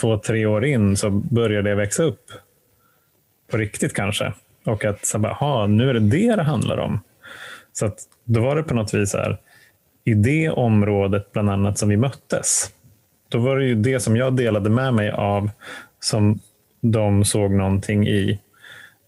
två, 0.00 0.18
tre 0.18 0.46
år 0.46 0.64
in 0.64 0.96
så 0.96 1.10
började 1.10 1.70
jag 1.70 1.76
växa 1.76 2.02
upp. 2.02 2.24
På 3.50 3.56
riktigt 3.56 3.94
kanske. 3.94 4.32
Och 4.64 4.84
att 4.84 5.06
så 5.06 5.18
bara, 5.18 5.32
aha, 5.32 5.66
nu 5.66 5.90
är 5.90 5.94
det 5.94 6.00
det 6.00 6.36
det 6.36 6.42
handlar 6.42 6.78
om. 6.78 7.00
Så 7.78 7.86
att, 7.86 7.98
då 8.24 8.40
var 8.40 8.56
det 8.56 8.62
på 8.62 8.74
något 8.74 8.94
vis 8.94 9.14
här, 9.14 9.38
i 10.04 10.14
det 10.14 10.50
området 10.50 11.32
bland 11.32 11.50
annat 11.50 11.78
som 11.78 11.88
vi 11.88 11.96
möttes. 11.96 12.70
Då 13.28 13.38
var 13.38 13.56
det 13.56 13.64
ju 13.64 13.74
det 13.74 14.00
som 14.00 14.16
jag 14.16 14.36
delade 14.36 14.70
med 14.70 14.94
mig 14.94 15.10
av 15.10 15.50
som 16.00 16.38
de 16.80 17.24
såg 17.24 17.52
någonting 17.52 18.06
i. 18.08 18.40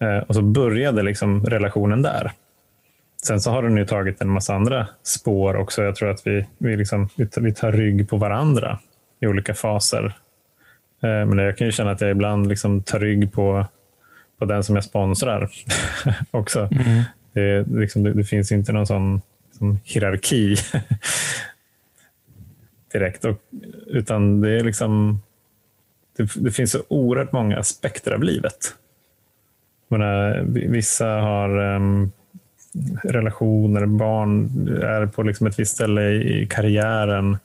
Eh, 0.00 0.18
och 0.18 0.34
så 0.34 0.42
började 0.42 1.02
liksom 1.02 1.46
relationen 1.46 2.02
där. 2.02 2.32
Sen 3.22 3.40
så 3.40 3.50
har 3.50 3.62
den 3.62 3.76
ju 3.76 3.86
tagit 3.86 4.20
en 4.20 4.28
massa 4.28 4.54
andra 4.54 4.88
spår 5.02 5.56
också. 5.56 5.82
Jag 5.82 5.96
tror 5.96 6.10
att 6.10 6.26
vi, 6.26 6.46
vi, 6.58 6.76
liksom, 6.76 7.08
vi 7.36 7.54
tar 7.54 7.72
rygg 7.72 8.08
på 8.08 8.16
varandra 8.16 8.78
i 9.20 9.26
olika 9.26 9.54
faser. 9.54 10.04
Eh, 11.02 11.26
men 11.26 11.38
jag 11.38 11.56
kan 11.56 11.66
ju 11.66 11.72
känna 11.72 11.90
att 11.90 12.00
jag 12.00 12.10
ibland 12.10 12.48
liksom 12.48 12.82
tar 12.82 12.98
rygg 12.98 13.32
på, 13.32 13.66
på 14.38 14.44
den 14.44 14.64
som 14.64 14.74
jag 14.74 14.84
sponsrar 14.84 15.50
också. 16.30 16.68
Mm. 16.72 17.02
Det, 17.32 17.66
liksom, 17.68 18.02
det, 18.02 18.12
det, 18.12 18.24
finns 18.24 18.52
inte 18.52 18.72
någon 18.72 18.86
sån 18.86 19.20
liksom, 19.50 19.78
hierarki 19.84 20.56
direkt. 22.92 23.24
Och, 23.24 23.36
utan 23.86 24.40
det 24.40 24.50
är 24.50 24.64
liksom 24.64 25.20
det, 26.16 26.30
det, 26.34 26.50
finns 26.50 26.70
så 26.70 26.82
oerhört 26.88 27.32
många 27.32 27.58
aspekter 27.58 28.12
av 28.12 28.22
livet. 28.22 28.74
Menar, 29.88 30.44
vissa 30.46 31.06
har 31.06 31.58
um, 31.58 32.12
relationer, 33.02 33.86
barn 33.86 34.50
är 34.82 35.06
på 35.06 35.22
liksom 35.22 35.46
ett 35.46 35.58
visst 35.58 35.74
ställe 35.74 36.10
i 36.10 36.46
karriären, 36.50 37.38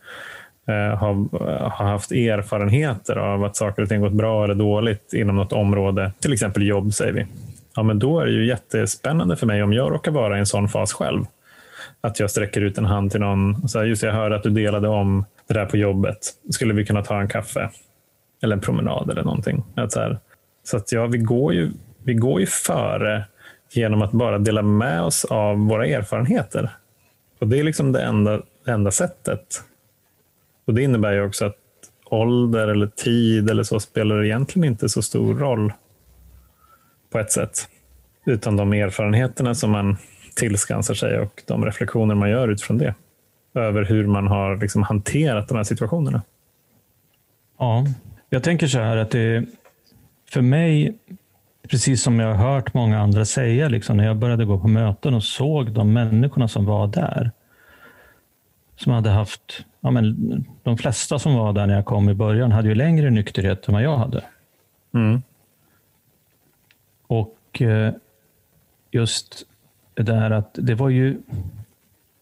uh, 0.69 0.95
har, 0.95 1.39
har 1.69 1.85
haft 1.85 2.11
erfarenheter 2.11 3.15
av 3.15 3.43
att 3.43 3.55
saker 3.55 3.83
och 3.83 3.89
ting 3.89 4.01
gått 4.01 4.13
bra 4.13 4.43
eller 4.43 4.55
dåligt 4.55 5.13
inom 5.13 5.35
något 5.35 5.53
område, 5.53 6.11
till 6.19 6.33
exempel 6.33 6.67
jobb 6.67 6.93
säger 6.93 7.13
vi. 7.13 7.25
Ja, 7.75 7.83
men 7.83 7.99
då 7.99 8.19
är 8.19 8.25
det 8.25 8.31
ju 8.31 8.47
jättespännande 8.47 9.35
för 9.35 9.47
mig 9.47 9.63
om 9.63 9.73
jag 9.73 9.91
råkar 9.91 10.11
vara 10.11 10.35
i 10.35 10.39
en 10.39 10.45
sån 10.45 10.69
fas 10.69 10.93
själv. 10.93 11.25
Att 12.01 12.19
jag 12.19 12.31
sträcker 12.31 12.61
ut 12.61 12.77
en 12.77 12.85
hand 12.85 13.11
till 13.11 13.19
någon. 13.19 13.67
Så 13.67 13.79
här, 13.79 13.85
just 13.85 14.03
jag 14.03 14.13
hörde 14.13 14.35
att 14.35 14.43
du 14.43 14.49
delade 14.49 14.87
om 14.87 15.25
det 15.47 15.53
där 15.53 15.65
på 15.65 15.77
jobbet. 15.77 16.17
Skulle 16.49 16.73
vi 16.73 16.85
kunna 16.85 17.03
ta 17.03 17.21
en 17.21 17.27
kaffe? 17.27 17.69
Eller 18.43 18.55
en 18.55 18.61
promenad 18.61 19.09
eller 19.09 19.23
någonting. 19.23 19.63
Att 19.75 19.91
så 19.91 19.99
här, 19.99 20.19
så 20.63 20.77
att 20.77 20.91
ja, 20.91 21.05
vi 21.05 21.17
går, 21.17 21.53
ju, 21.53 21.71
vi 22.03 22.13
går 22.13 22.39
ju 22.39 22.45
före 22.45 23.25
genom 23.71 24.01
att 24.01 24.11
bara 24.11 24.37
dela 24.39 24.61
med 24.61 25.01
oss 25.01 25.25
av 25.25 25.57
våra 25.57 25.87
erfarenheter. 25.87 26.69
Och 27.39 27.47
Det 27.47 27.59
är 27.59 27.63
liksom 27.63 27.91
det 27.91 28.01
enda, 28.01 28.41
enda 28.67 28.91
sättet. 28.91 29.63
Och 30.65 30.73
Det 30.73 30.81
innebär 30.81 31.11
ju 31.11 31.25
också 31.25 31.45
att 31.45 31.55
ålder 32.05 32.67
eller 32.67 32.87
tid 32.87 33.49
eller 33.49 33.63
så 33.63 33.79
spelar 33.79 34.23
egentligen 34.23 34.67
inte 34.67 34.89
så 34.89 35.01
stor 35.01 35.35
roll 35.35 35.73
på 37.15 37.19
ett 37.19 37.31
sätt. 37.31 37.69
Utan 38.25 38.57
de 38.57 38.73
erfarenheterna 38.73 39.55
som 39.55 39.71
man 39.71 39.97
tillskansar 40.35 40.93
sig 40.93 41.19
och 41.19 41.43
de 41.47 41.65
reflektioner 41.65 42.15
man 42.15 42.29
gör 42.29 42.47
utifrån 42.47 42.77
det. 42.77 42.95
Över 43.53 43.83
hur 43.83 44.07
man 44.07 44.27
har 44.27 44.57
liksom 44.57 44.83
hanterat 44.83 45.47
de 45.47 45.57
här 45.57 45.63
situationerna. 45.63 46.21
Ja, 47.59 47.85
jag 48.29 48.43
tänker 48.43 48.67
så 48.67 48.79
här 48.79 48.97
att 48.97 49.11
det 49.11 49.45
för 50.29 50.41
mig, 50.41 50.97
precis 51.69 52.03
som 52.03 52.19
jag 52.19 52.35
har 52.35 52.53
hört 52.53 52.73
många 52.73 52.99
andra 52.99 53.25
säga, 53.25 53.69
liksom, 53.69 53.97
när 53.97 54.05
jag 54.05 54.17
började 54.17 54.45
gå 54.45 54.59
på 54.59 54.67
möten 54.67 55.13
och 55.13 55.23
såg 55.23 55.71
de 55.71 55.93
människorna 55.93 56.47
som 56.47 56.65
var 56.65 56.87
där. 56.87 57.31
Som 58.75 58.91
hade 58.91 59.09
haft, 59.09 59.65
ja, 59.81 59.91
men, 59.91 60.45
de 60.63 60.77
flesta 60.77 61.19
som 61.19 61.35
var 61.35 61.53
där 61.53 61.67
när 61.67 61.75
jag 61.75 61.85
kom 61.85 62.09
i 62.09 62.13
början 62.13 62.51
hade 62.51 62.67
ju 62.67 62.75
längre 62.75 63.09
nykterhet 63.09 63.67
än 63.67 63.73
vad 63.73 63.83
jag 63.83 63.97
hade. 63.97 64.23
Mm. 64.93 65.21
Och 67.07 67.61
eh, 67.61 67.93
just 68.91 69.45
det 69.93 70.03
där 70.03 70.31
att 70.31 70.49
det 70.53 70.75
var 70.75 70.89
ju, 70.89 71.21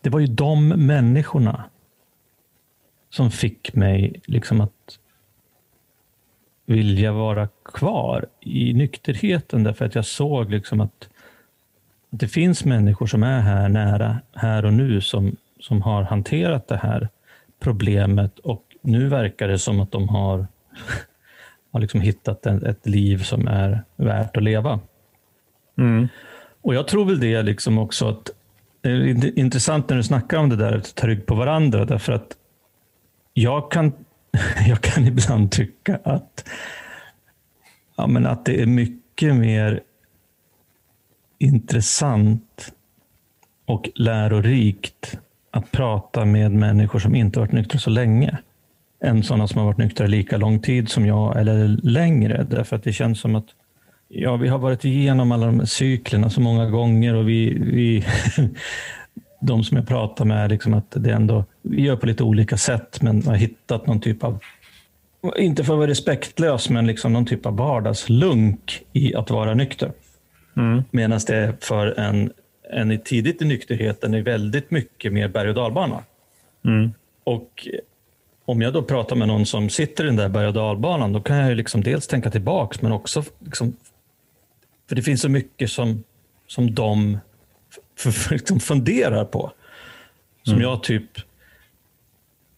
det 0.01 0.09
var 0.09 0.19
ju 0.19 0.27
de 0.27 0.67
människorna 0.69 1.63
som 3.09 3.31
fick 3.31 3.75
mig 3.75 4.21
liksom 4.25 4.61
att 4.61 4.99
vilja 6.65 7.11
vara 7.11 7.47
kvar 7.65 8.25
i 8.39 8.73
nykterheten. 8.73 9.63
Därför 9.63 9.85
att 9.85 9.95
jag 9.95 10.05
såg 10.05 10.51
liksom 10.51 10.81
att, 10.81 11.09
att 12.09 12.19
det 12.19 12.27
finns 12.27 12.65
människor 12.65 13.07
som 13.07 13.23
är 13.23 13.39
här 13.39 13.69
nära, 13.69 14.17
här 14.33 14.65
och 14.65 14.73
nu 14.73 15.01
som, 15.01 15.35
som 15.59 15.81
har 15.81 16.03
hanterat 16.03 16.67
det 16.67 16.77
här 16.77 17.09
problemet. 17.59 18.39
Och 18.39 18.63
nu 18.81 19.07
verkar 19.07 19.47
det 19.47 19.59
som 19.59 19.79
att 19.79 19.91
de 19.91 20.09
har, 20.09 20.47
har 21.73 21.79
liksom 21.79 22.01
hittat 22.01 22.45
en, 22.45 22.65
ett 22.65 22.87
liv 22.87 23.17
som 23.17 23.47
är 23.47 23.83
värt 23.95 24.37
att 24.37 24.43
leva. 24.43 24.79
Mm. 25.77 26.07
Och 26.61 26.75
Jag 26.75 26.87
tror 26.87 27.05
väl 27.05 27.19
det 27.19 27.41
liksom 27.41 27.77
också 27.77 28.09
att 28.09 28.29
det 28.81 28.89
är 28.89 29.39
intressant 29.39 29.89
när 29.89 29.97
du 29.97 30.03
snackar 30.03 30.37
om 30.37 30.49
det 30.49 30.55
där 30.55 30.77
att 30.77 30.95
ta 30.95 31.07
rygg 31.07 31.25
på 31.25 31.35
varandra 31.35 31.85
därför 31.85 32.13
att 32.13 32.37
jag 33.33 33.71
kan 33.71 33.93
jag 34.67 34.81
kan 34.81 35.07
ibland 35.07 35.51
tycka 35.51 35.99
att, 36.03 36.49
ja, 37.95 38.07
men 38.07 38.25
att 38.25 38.45
det 38.45 38.61
är 38.61 38.65
mycket 38.65 39.35
mer 39.35 39.81
intressant 41.37 42.73
och 43.65 43.89
lärorikt 43.95 45.19
att 45.51 45.71
prata 45.71 46.25
med 46.25 46.51
människor 46.51 46.99
som 46.99 47.15
inte 47.15 47.39
varit 47.39 47.51
nyktra 47.51 47.79
så 47.79 47.89
länge 47.89 48.37
än 49.03 49.23
sådana 49.23 49.47
som 49.47 49.59
har 49.59 49.65
varit 49.65 49.77
nyktra 49.77 50.07
lika 50.07 50.37
lång 50.37 50.59
tid 50.59 50.89
som 50.89 51.05
jag 51.05 51.39
eller 51.39 51.67
längre. 51.83 52.45
Därför 52.49 52.75
att 52.75 52.83
det 52.83 52.93
känns 52.93 53.19
som 53.19 53.35
att 53.35 53.45
ja, 54.07 54.35
vi 54.35 54.47
har 54.47 54.57
varit 54.57 54.85
igenom 54.85 55.31
alla 55.31 55.45
de 55.45 55.59
här 55.59 55.65
cyklerna 55.65 56.29
så 56.29 56.41
många 56.41 56.69
gånger 56.69 57.15
och 57.15 57.29
vi, 57.29 57.53
vi 57.59 58.05
de 59.41 59.63
som 59.63 59.77
jag 59.77 59.87
pratar 59.87 60.25
med, 60.25 60.49
liksom 60.49 60.73
att 60.73 60.91
det 60.91 61.11
ändå, 61.11 61.45
vi 61.61 61.81
gör 61.81 61.95
på 61.95 62.05
lite 62.05 62.23
olika 62.23 62.57
sätt, 62.57 63.01
men 63.01 63.23
har 63.27 63.35
hittat 63.35 63.87
någon 63.87 64.01
typ 64.01 64.23
av, 64.23 64.39
inte 65.37 65.63
för 65.63 65.73
att 65.73 65.77
vara 65.77 65.89
respektlös, 65.89 66.69
men 66.69 66.87
liksom 66.87 67.13
någon 67.13 67.25
typ 67.25 67.45
av 67.45 67.57
vardagslunk 67.57 68.81
i 68.93 69.15
att 69.15 69.29
vara 69.29 69.53
nykter. 69.53 69.91
Mm. 70.57 70.83
Medan 70.91 71.19
det 71.27 71.53
för 71.59 71.99
en, 71.99 72.31
en 72.73 72.99
tidigt 72.99 73.41
i 73.41 73.45
nykterheten 73.45 74.13
är 74.13 74.21
väldigt 74.21 74.71
mycket 74.71 75.13
mer 75.13 75.27
berg 75.27 75.49
och 75.49 75.55
dalbana. 75.55 76.03
Mm. 76.65 76.91
Och 77.23 77.67
om 78.45 78.61
jag 78.61 78.73
då 78.73 78.83
pratar 78.83 79.15
med 79.15 79.27
någon 79.27 79.45
som 79.45 79.69
sitter 79.69 80.03
i 80.03 80.07
den 80.07 80.15
där 80.15 80.29
berg 80.29 80.47
och 80.47 80.53
dalbanan, 80.53 81.13
då 81.13 81.21
kan 81.21 81.37
jag 81.37 81.57
liksom 81.57 81.83
dels 81.83 82.07
tänka 82.07 82.31
tillbaks, 82.31 82.81
men 82.81 82.91
också 82.91 83.23
liksom, 83.39 83.73
för 84.89 84.95
det 84.95 85.01
finns 85.01 85.21
så 85.21 85.29
mycket 85.29 85.71
som, 85.71 86.03
som 86.47 86.73
de 86.73 87.17
för, 87.97 88.11
för 88.11 88.35
liksom 88.35 88.59
funderar 88.59 89.25
på. 89.25 89.51
Som 90.43 90.53
mm. 90.53 90.63
jag 90.63 90.83
typ 90.83 91.19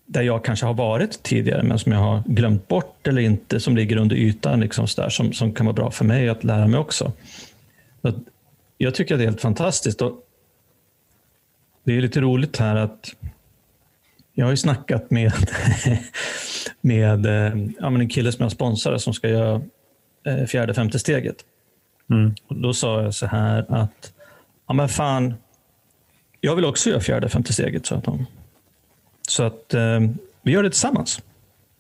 där 0.06 0.22
jag 0.22 0.46
kanske 0.46 0.66
har 0.66 0.74
varit 0.74 1.24
tidigare, 1.24 1.64
men 1.64 1.80
som 1.80 1.92
jag 1.92 2.00
har 2.00 2.24
glömt 2.26 2.68
bort 2.68 3.08
eller 3.08 3.22
inte, 3.22 3.60
som 3.60 3.76
ligger 3.76 3.98
under 3.98 4.16
ytan, 4.16 4.60
liksom 4.60 4.88
där, 4.96 5.10
som, 5.10 5.34
som 5.34 5.54
kan 5.54 5.66
vara 5.66 5.74
bra 5.74 5.92
för 5.92 6.06
mig 6.06 6.30
att 6.30 6.44
lära 6.44 6.68
mig 6.68 6.80
också. 6.80 7.12
Så 8.02 8.14
jag 8.78 8.96
tycker 8.96 9.16
att 9.16 9.20
det 9.20 9.24
är 9.24 9.28
helt 9.28 9.42
fantastiskt. 9.42 10.02
Och 10.02 10.28
det 11.84 11.98
är 11.98 12.02
lite 12.02 12.22
roligt 12.22 12.58
här 12.58 12.76
att 12.76 13.16
jag 14.36 14.46
har 14.46 14.52
ju 14.52 14.58
snackat 14.58 15.12
med, 15.12 15.32
med 16.82 17.26
eh, 17.26 17.68
ja, 17.80 17.88
en 17.88 18.10
kille 18.10 18.32
som 18.32 18.44
jag 18.44 18.52
sponsrar 18.52 18.98
som 18.98 19.14
ska 19.14 19.30
göra 19.30 19.62
eh, 20.26 20.46
fjärde, 20.46 20.74
femte 20.74 21.00
steget. 21.00 21.36
Mm. 22.10 22.36
Och 22.48 22.56
då 22.56 22.74
sa 22.74 23.02
jag 23.02 23.14
så 23.14 23.26
här 23.26 23.66
att, 23.70 24.14
ja 24.68 24.74
men 24.74 24.90
fan, 24.90 25.34
jag 26.42 26.56
vill 26.56 26.66
också 26.66 26.90
göra 26.90 27.00
fjärde, 27.00 27.30
femte 27.30 27.54
steget, 27.54 27.86
sa 27.86 27.96
de. 28.06 28.26
Så 29.28 29.44
att 29.44 29.74
eh, 29.74 30.00
vi 30.42 30.52
gör 30.52 30.64
det 30.64 30.70
tillsammans. 30.70 31.22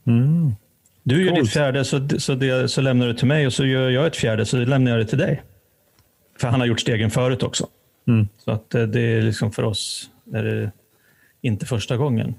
Mm. 0.07 0.55
Du 1.03 1.23
gör 1.23 1.31
Coolt. 1.31 1.43
ditt 1.43 1.53
fjärde, 1.53 1.85
så, 1.85 2.09
så, 2.17 2.35
det, 2.35 2.69
så 2.69 2.81
lämnar 2.81 3.07
du 3.07 3.13
till 3.13 3.27
mig 3.27 3.47
och 3.47 3.53
så 3.53 3.65
gör 3.65 3.89
jag 3.89 4.07
ett 4.07 4.15
fjärde, 4.15 4.45
så 4.45 4.57
lämnar 4.57 4.91
jag 4.91 4.99
det 4.99 5.05
till 5.05 5.17
dig. 5.17 5.43
För 6.39 6.47
han 6.47 6.59
har 6.59 6.67
gjort 6.67 6.79
stegen 6.79 7.11
förut 7.11 7.43
också. 7.43 7.67
Mm. 8.07 8.27
Så 8.37 8.51
att 8.51 8.69
det 8.69 8.99
är 9.01 9.21
liksom 9.21 9.51
för 9.51 9.63
oss 9.63 10.09
är 10.33 10.43
det 10.43 10.71
inte 11.41 11.65
första 11.65 11.97
gången. 11.97 12.35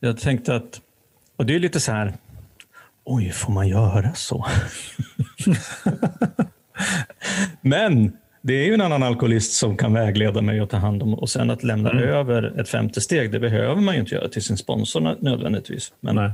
Jag 0.00 0.18
tänkte 0.18 0.56
att, 0.56 0.80
och 1.36 1.46
det 1.46 1.54
är 1.54 1.58
lite 1.58 1.80
så 1.80 1.92
här, 1.92 2.14
oj, 3.04 3.30
får 3.30 3.52
man 3.52 3.68
göra 3.68 4.14
så? 4.14 4.46
Men 7.60 8.12
det 8.42 8.54
är 8.54 8.66
ju 8.66 8.74
en 8.74 8.80
annan 8.80 9.02
alkoholist 9.02 9.52
som 9.52 9.76
kan 9.76 9.92
vägleda 9.92 10.42
mig 10.42 10.62
och 10.62 10.70
ta 10.70 10.76
hand 10.76 11.02
om 11.02 11.14
och 11.14 11.30
sen 11.30 11.50
att 11.50 11.62
lämna 11.62 11.90
mm. 11.90 12.04
över 12.04 12.60
ett 12.60 12.68
femte 12.68 13.00
steg, 13.00 13.32
det 13.32 13.40
behöver 13.40 13.80
man 13.80 13.94
ju 13.94 14.00
inte 14.00 14.14
göra 14.14 14.28
till 14.28 14.42
sin 14.42 14.56
sponsor 14.56 15.16
nödvändigtvis. 15.20 15.92
Men, 16.00 16.16
Nej. 16.16 16.30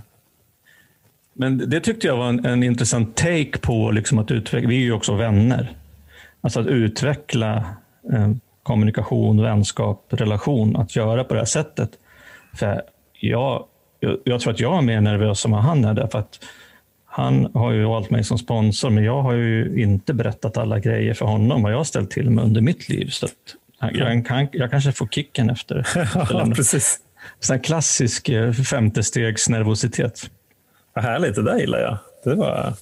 men 1.34 1.70
det 1.70 1.80
tyckte 1.80 2.06
jag 2.06 2.16
var 2.16 2.28
en, 2.28 2.46
en 2.46 2.62
intressant 2.62 3.16
take 3.16 3.58
på 3.60 3.90
liksom 3.90 4.18
att 4.18 4.30
utveckla, 4.30 4.68
vi 4.68 4.76
är 4.76 4.80
ju 4.80 4.92
också 4.92 5.14
vänner. 5.14 5.76
Alltså 6.40 6.60
att 6.60 6.66
utveckla 6.66 7.56
eh, 8.12 8.30
kommunikation, 8.62 9.42
vänskap, 9.42 10.06
relation, 10.08 10.76
att 10.76 10.96
göra 10.96 11.24
på 11.24 11.34
det 11.34 11.40
här 11.40 11.44
sättet. 11.44 11.90
För 12.54 12.82
jag, 13.20 13.64
jag, 14.00 14.18
jag 14.24 14.40
tror 14.40 14.52
att 14.52 14.60
jag 14.60 14.78
är 14.78 14.82
mer 14.82 15.00
nervös 15.00 15.44
än 15.44 15.50
vad 15.50 15.62
han 15.62 15.84
är, 15.84 15.94
därför 15.94 16.18
att 16.18 16.38
han 17.04 17.50
har 17.54 17.72
ju 17.72 17.84
valt 17.84 18.10
mig 18.10 18.24
som 18.24 18.38
sponsor, 18.38 18.90
men 18.90 19.04
jag 19.04 19.22
har 19.22 19.32
ju 19.32 19.82
inte 19.82 20.14
berättat 20.14 20.56
alla 20.56 20.78
grejer 20.78 21.14
för 21.14 21.26
honom, 21.26 21.62
vad 21.62 21.72
jag 21.72 21.76
har 21.76 21.84
ställt 21.84 22.10
till 22.10 22.30
med 22.30 22.44
under 22.44 22.60
mitt 22.60 22.88
liv. 22.88 23.08
Så 23.10 23.28
jag, 23.92 24.26
kan, 24.26 24.48
jag 24.52 24.70
kanske 24.70 24.92
får 24.92 25.06
kicken 25.06 25.50
efter. 25.50 25.86
ja, 26.14 26.52
precis. 26.56 26.98
Sån 27.40 27.60
klassisk 27.60 28.28
eh, 28.28 28.52
femte 28.52 29.02
stegs 29.02 29.48
nervositet. 29.48 30.30
Vad 30.94 31.04
härligt, 31.04 31.34
det 31.34 31.42
där 31.42 31.58
gillar 31.58 31.78
jag. 31.78 31.98
Det 32.24 32.34
var 32.34 32.74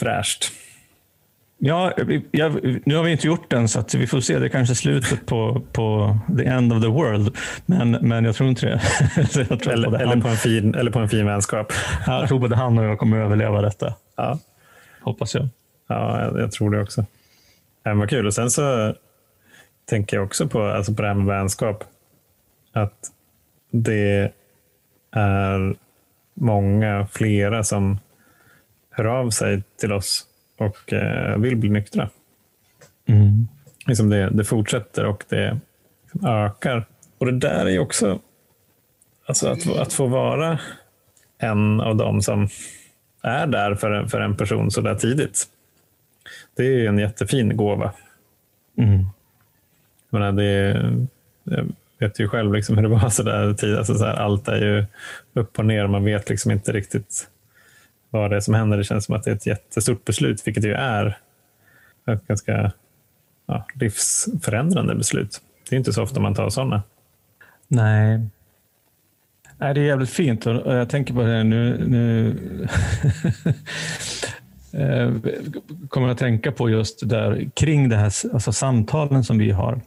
fräscht. 0.00 0.52
Ja, 1.58 1.92
jag, 2.30 2.80
nu 2.86 2.96
har 2.96 3.02
vi 3.02 3.12
inte 3.12 3.26
gjort 3.26 3.50
den, 3.50 3.68
så 3.68 3.84
vi 3.94 4.06
får 4.06 4.20
se. 4.20 4.38
Det 4.38 4.46
är 4.46 4.48
kanske 4.48 4.72
är 4.72 4.74
slutet 4.74 5.26
på, 5.26 5.62
på 5.72 6.16
the 6.38 6.44
end 6.44 6.72
of 6.72 6.82
the 6.82 6.88
world. 6.88 7.36
Men, 7.66 7.90
men 7.90 8.24
jag 8.24 8.34
tror 8.34 8.48
inte 8.48 8.66
det. 8.66 8.78
tror 9.58 9.72
eller, 9.72 10.00
eller, 10.00 10.20
på 10.20 10.28
en 10.28 10.36
fin, 10.36 10.74
eller 10.74 10.90
på 10.90 10.98
en 10.98 11.08
fin 11.08 11.26
vänskap. 11.26 11.72
jag 12.06 12.28
tror 12.28 12.38
både 12.38 12.56
han 12.56 12.78
och 12.78 12.84
jag 12.84 12.98
kommer 12.98 13.18
överleva 13.18 13.62
detta. 13.62 13.94
Ja. 14.16 14.38
Hoppas 15.00 15.34
jag. 15.34 15.48
Ja, 15.88 16.20
jag, 16.20 16.40
jag 16.40 16.52
tror 16.52 16.70
det 16.70 16.82
också. 16.82 17.04
Ja, 17.82 17.94
vad 17.94 18.10
kul. 18.10 18.26
Och 18.26 18.34
sen 18.34 18.50
så 18.50 18.94
tänker 19.84 20.16
jag 20.16 20.26
också 20.26 20.48
på, 20.48 20.62
alltså 20.62 20.94
på 20.94 21.02
det 21.02 21.08
här 21.08 21.14
med 21.14 21.26
vänskap. 21.26 21.84
Att 22.72 23.10
det 23.70 24.32
är 25.12 25.74
många, 26.34 27.06
flera 27.12 27.64
som 27.64 27.98
hör 28.90 29.04
av 29.04 29.30
sig 29.30 29.62
till 29.80 29.92
oss 29.92 30.26
och 30.58 30.92
eh, 30.92 31.38
vill 31.38 31.56
bli 31.56 31.70
nyktra. 31.70 32.10
Mm. 33.06 33.48
Liksom 33.86 34.10
det, 34.10 34.30
det 34.30 34.44
fortsätter 34.44 35.04
och 35.06 35.24
det 35.28 35.60
liksom 36.02 36.28
ökar. 36.28 36.86
Och 37.18 37.26
det 37.26 37.38
där 37.38 37.68
är 37.68 37.78
också, 37.78 38.18
alltså 39.26 39.48
att, 39.48 39.76
att 39.78 39.92
få 39.92 40.06
vara 40.06 40.58
en 41.38 41.80
av 41.80 41.96
dem 41.96 42.22
som 42.22 42.48
är 43.22 43.46
där 43.46 43.74
för 43.74 43.90
en, 43.90 44.08
för 44.08 44.20
en 44.20 44.36
person 44.36 44.70
så 44.70 44.80
där 44.80 44.94
tidigt. 44.94 45.44
Det 46.56 46.64
är 46.64 46.88
en 46.88 46.98
jättefin 46.98 47.56
gåva. 47.56 47.92
Mm. 48.78 49.06
menar, 50.10 50.32
det, 50.32 50.72
jag 51.44 51.68
vet 51.98 52.20
ju 52.20 52.28
själv 52.28 52.52
liksom 52.52 52.76
hur 52.76 52.82
det 52.82 52.88
var 52.88 53.08
så 53.08 53.22
där 53.22 53.54
tidigt. 53.54 53.78
Alltså 53.78 53.94
så 53.94 54.04
här, 54.04 54.14
allt 54.14 54.48
är 54.48 54.56
ju 54.56 54.84
upp 55.34 55.58
och 55.58 55.66
ner. 55.66 55.86
Man 55.86 56.04
vet 56.04 56.28
liksom 56.28 56.50
inte 56.50 56.72
riktigt 56.72 57.28
vad 58.20 58.30
det 58.30 58.36
är 58.36 58.40
som 58.40 58.54
händer. 58.54 58.76
Det 58.76 58.84
känns 58.84 59.04
som 59.04 59.14
att 59.14 59.22
det 59.22 59.30
är 59.30 59.34
ett 59.34 59.46
jättestort 59.46 60.04
beslut, 60.04 60.46
vilket 60.46 60.62
det 60.62 60.68
ju 60.68 60.74
är. 60.74 61.18
Ett 62.06 62.26
ganska 62.26 62.72
ja, 63.46 63.66
livsförändrande 63.74 64.94
beslut. 64.94 65.40
Det 65.68 65.76
är 65.76 65.78
inte 65.78 65.92
så 65.92 66.02
ofta 66.02 66.20
man 66.20 66.34
tar 66.34 66.50
sådana. 66.50 66.82
Nej. 67.68 68.20
Nej, 69.58 69.74
det 69.74 69.80
är 69.80 69.84
jävligt 69.84 70.10
fint 70.10 70.46
och 70.46 70.74
jag 70.74 70.88
tänker 70.88 71.14
på 71.14 71.22
det 71.22 71.44
nu. 71.44 71.84
nu 71.88 72.36
eh, 74.80 75.12
kommer 75.88 76.08
att 76.08 76.18
tänka 76.18 76.52
på 76.52 76.70
just 76.70 77.08
där 77.08 77.50
kring 77.54 77.88
det 77.88 77.96
här 77.96 78.12
alltså 78.32 78.52
samtalen 78.52 79.24
som 79.24 79.38
vi 79.38 79.50
har. 79.50 79.80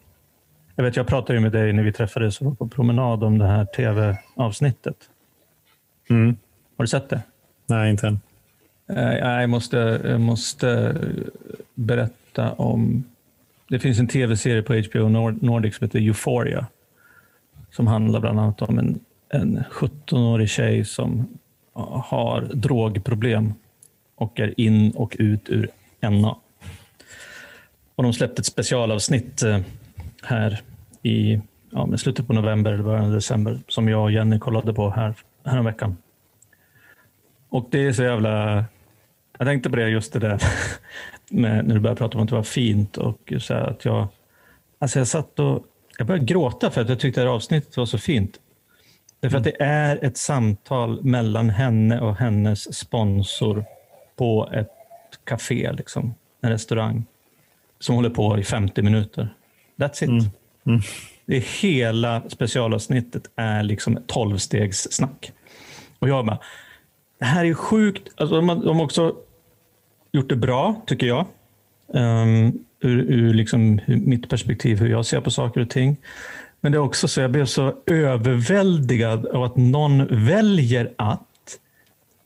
Jag 0.76 0.84
vet, 0.84 0.96
jag 0.96 1.08
pratade 1.08 1.34
ju 1.34 1.40
med 1.40 1.52
dig 1.52 1.74
när 1.74 1.84
vi 1.84 1.94
träffades 1.94 2.40
på 2.40 2.70
promenad 2.70 3.24
om 3.24 3.38
det 3.38 3.48
här 3.48 3.66
tv-avsnittet. 3.66 4.96
Mm. 6.10 6.38
Har 6.78 6.84
du 6.84 6.88
sett 6.88 7.10
det? 7.10 7.22
Nej, 7.68 7.92
inte 7.92 8.08
än. 8.08 8.20
Eh, 8.88 9.18
jag 9.18 9.50
måste, 9.50 10.02
jag 10.04 10.22
måste 10.22 10.98
berätta 11.74 12.52
om... 12.52 13.04
Det 13.70 13.80
finns 13.80 14.00
en 14.00 14.08
tv-serie 14.08 14.62
på 14.62 14.74
HBO 14.74 15.10
Nordic 15.42 15.76
som 15.76 15.86
heter 15.86 16.00
Euphoria. 16.00 16.68
Som 17.72 17.88
handlar 17.88 18.20
bland 18.20 18.40
annat 18.40 18.62
om 18.62 18.80
en, 18.80 19.00
en 19.30 19.64
17-årig 19.72 20.50
tjej 20.50 20.86
som 20.86 21.28
har 21.84 22.42
drogproblem 22.54 23.54
och 24.16 24.40
är 24.40 24.60
in 24.60 24.92
och 24.92 25.16
ut 25.20 25.50
ur 25.50 25.70
NA. 26.02 26.36
Och 27.96 28.04
de 28.04 28.14
släppte 28.14 28.40
ett 28.40 28.46
specialavsnitt 28.46 29.44
eh, 29.44 29.60
här 30.24 30.62
i 31.04 31.42
ja, 31.70 31.98
slutet 31.98 32.28
på 32.28 32.34
november 32.34 32.72
eller 32.72 32.84
början 32.84 33.06
av 33.06 33.12
december 33.12 33.60
som 33.68 33.88
jag 33.88 34.04
och 34.04 34.12
Jenny 34.12 34.40
kollade 34.40 34.74
på 34.74 34.90
här, 34.90 35.14
här 35.46 35.62
veckan. 35.62 35.98
Och 37.50 37.68
det 37.72 37.86
är 37.86 37.94
så 37.94 38.04
jävla... 38.04 38.66
Jag 39.38 39.48
tänkte 39.48 39.70
på 39.70 39.76
det 39.76 39.90
just 39.90 40.14
det 40.14 40.20
där 40.20 40.44
med, 41.30 41.66
när 41.68 41.76
du 41.76 41.82
började 41.82 41.98
prata 41.98 42.18
om 42.18 42.24
att 42.24 42.30
det 42.30 42.36
var 42.36 42.44
fint 42.44 42.98
och 42.98 43.34
så 43.40 43.54
att 43.54 43.86
jag... 43.86 44.08
Alltså 44.80 45.00
jag 45.00 45.08
satt 45.08 45.40
och... 45.40 45.66
Jag 45.98 46.08
började 46.08 46.26
gråta 46.26 46.72
för 46.72 46.82
att 46.82 46.90
jag 46.90 47.00
tyckte 47.00 47.22
det 47.22 47.28
här 47.28 47.34
avsnittet 47.36 47.78
var 47.78 47.86
så 47.86 47.98
fint. 47.98 48.40
Därför 49.20 49.38
mm. 49.38 49.40
att 49.40 49.58
det 49.58 49.64
är 49.64 50.06
ett 50.06 50.18
samtal 50.18 51.04
mellan 51.04 51.50
henne 51.50 52.00
och 52.00 52.16
hennes 52.16 52.78
sponsor 52.78 53.66
på 54.16 54.50
ett 54.54 54.72
café, 55.24 55.72
liksom, 55.72 56.16
en 56.42 56.50
restaurang, 56.50 57.06
som 57.80 57.96
håller 57.96 58.10
på 58.10 58.40
i 58.40 58.44
50 58.44 58.82
minuter. 58.82 59.34
That's 59.78 60.04
it. 60.04 60.10
Mm. 60.10 60.26
Mm. 60.66 60.82
Det 61.26 61.40
hela 61.40 62.22
specialavsnittet 62.30 63.24
är 63.36 63.64
liksom 63.64 63.98
12-stegs 63.98 64.88
snack. 64.92 65.32
Och 66.00 66.10
jag 66.10 66.26
bara, 66.26 66.40
det 67.20 67.26
här 67.26 67.46
är 67.46 67.54
sjukt. 67.54 68.10
Alltså, 68.18 68.36
de, 68.36 68.50
har, 68.50 68.56
de 68.56 68.78
har 68.78 68.86
också 68.86 69.16
gjort 70.12 70.30
det 70.30 70.36
bra, 70.36 70.82
tycker 70.86 71.08
jag. 71.08 71.26
Um, 71.88 72.60
ur, 72.80 73.00
ur 73.00 73.34
liksom, 73.34 73.80
mitt 73.88 74.30
perspektiv, 74.30 74.80
hur 74.80 74.90
jag 74.90 75.06
ser 75.06 75.22
på 75.22 75.32
saker 75.32 75.62
och 75.62 75.70
ting. 75.70 75.98
Men 76.62 76.72
det 76.72 76.78
är 76.78 76.82
också 76.82 77.08
så 77.08 77.22
jag 77.22 77.32
blev 77.32 77.46
så 77.46 77.76
överväldigad 77.86 79.26
av 79.26 79.44
att 79.44 79.56
någon 79.56 80.26
väljer 80.26 80.94
att, 80.96 81.22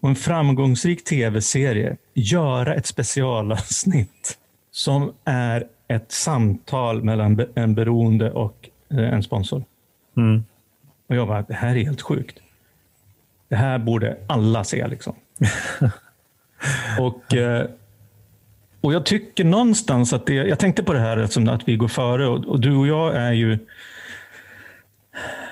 och 0.01 0.09
en 0.09 0.15
framgångsrik 0.15 1.03
tv-serie, 1.03 1.97
göra 2.13 2.75
ett 2.75 2.85
specialavsnitt 2.85 4.37
som 4.71 5.13
är 5.23 5.67
ett 5.87 6.11
samtal 6.11 7.03
mellan 7.03 7.45
en 7.55 7.75
beroende 7.75 8.31
och 8.31 8.69
eh, 8.91 9.13
en 9.13 9.23
sponsor. 9.23 9.63
Mm. 10.17 10.43
Och 11.07 11.15
jag 11.15 11.27
bara, 11.27 11.41
det 11.41 11.53
här 11.53 11.75
är 11.75 11.83
helt 11.83 12.01
sjukt. 12.01 12.37
Det 13.51 13.57
här 13.57 13.79
borde 13.79 14.17
alla 14.27 14.63
se. 14.63 14.87
Liksom. 14.87 15.15
och, 16.99 17.33
eh, 17.33 17.65
och 18.81 18.93
jag 18.93 19.05
tycker 19.05 19.43
någonstans 19.43 20.13
att 20.13 20.25
det, 20.25 20.33
jag 20.33 20.59
tänkte 20.59 20.83
på 20.83 20.93
det 20.93 20.99
här 20.99 21.17
eftersom 21.17 21.49
att 21.49 21.67
vi 21.67 21.75
går 21.75 21.87
före 21.87 22.27
och, 22.27 22.45
och 22.45 22.59
du 22.59 22.75
och 22.75 22.87
jag 22.87 23.15
är 23.15 23.31
ju 23.31 23.59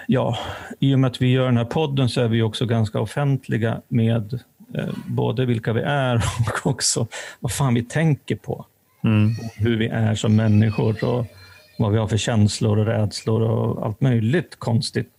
Ja, 0.08 0.38
i 0.80 0.96
och 0.96 1.00
med 1.00 1.08
att 1.08 1.22
vi 1.22 1.32
gör 1.32 1.46
den 1.46 1.58
här 1.58 1.66
podden 1.66 2.10
så 2.10 2.22
är 2.22 2.28
vi 2.28 2.42
också 2.42 2.66
ganska 2.66 3.00
offentliga 3.00 3.82
med 3.88 4.40
eh, 4.76 4.90
både 5.06 5.46
vilka 5.46 5.74
vi 5.74 5.82
är 5.82 6.16
och 6.48 6.68
också 6.72 7.08
vad 7.40 7.52
fan 7.52 7.74
vi 7.74 7.84
tänker 7.84 8.36
på. 8.36 8.66
Mm. 9.04 9.32
Hur 9.56 9.78
vi 9.78 9.88
är 9.88 10.16
som 10.16 10.36
människor 10.36 11.04
och 11.04 11.26
vad 11.78 11.92
vi 11.92 11.98
har 11.98 12.08
för 12.08 12.18
känslor 12.18 12.80
och 12.80 12.86
rädslor 12.86 13.42
och 13.42 13.86
allt 13.86 14.02
möjligt 14.02 14.56
konstigt 14.60 15.10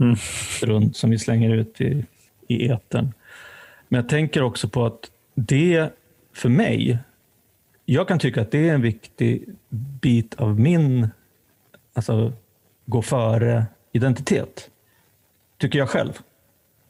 mm. 0.00 0.16
runt 0.62 0.96
som 0.96 1.10
vi 1.10 1.18
slänger 1.18 1.54
ut 1.54 1.80
i, 1.80 2.04
i 2.52 2.66
eten. 2.66 3.14
Men 3.88 4.00
jag 4.00 4.08
tänker 4.08 4.42
också 4.42 4.68
på 4.68 4.86
att 4.86 5.10
det 5.34 5.90
för 6.34 6.48
mig, 6.48 6.98
jag 7.84 8.08
kan 8.08 8.18
tycka 8.18 8.42
att 8.42 8.50
det 8.50 8.68
är 8.68 8.74
en 8.74 8.82
viktig 8.82 9.44
bit 10.00 10.34
av 10.34 10.60
min 10.60 11.08
alltså, 11.94 12.32
gå 12.86 13.02
före 13.02 13.66
identitet. 13.92 14.70
Tycker 15.58 15.78
jag 15.78 15.88
själv. 15.88 16.12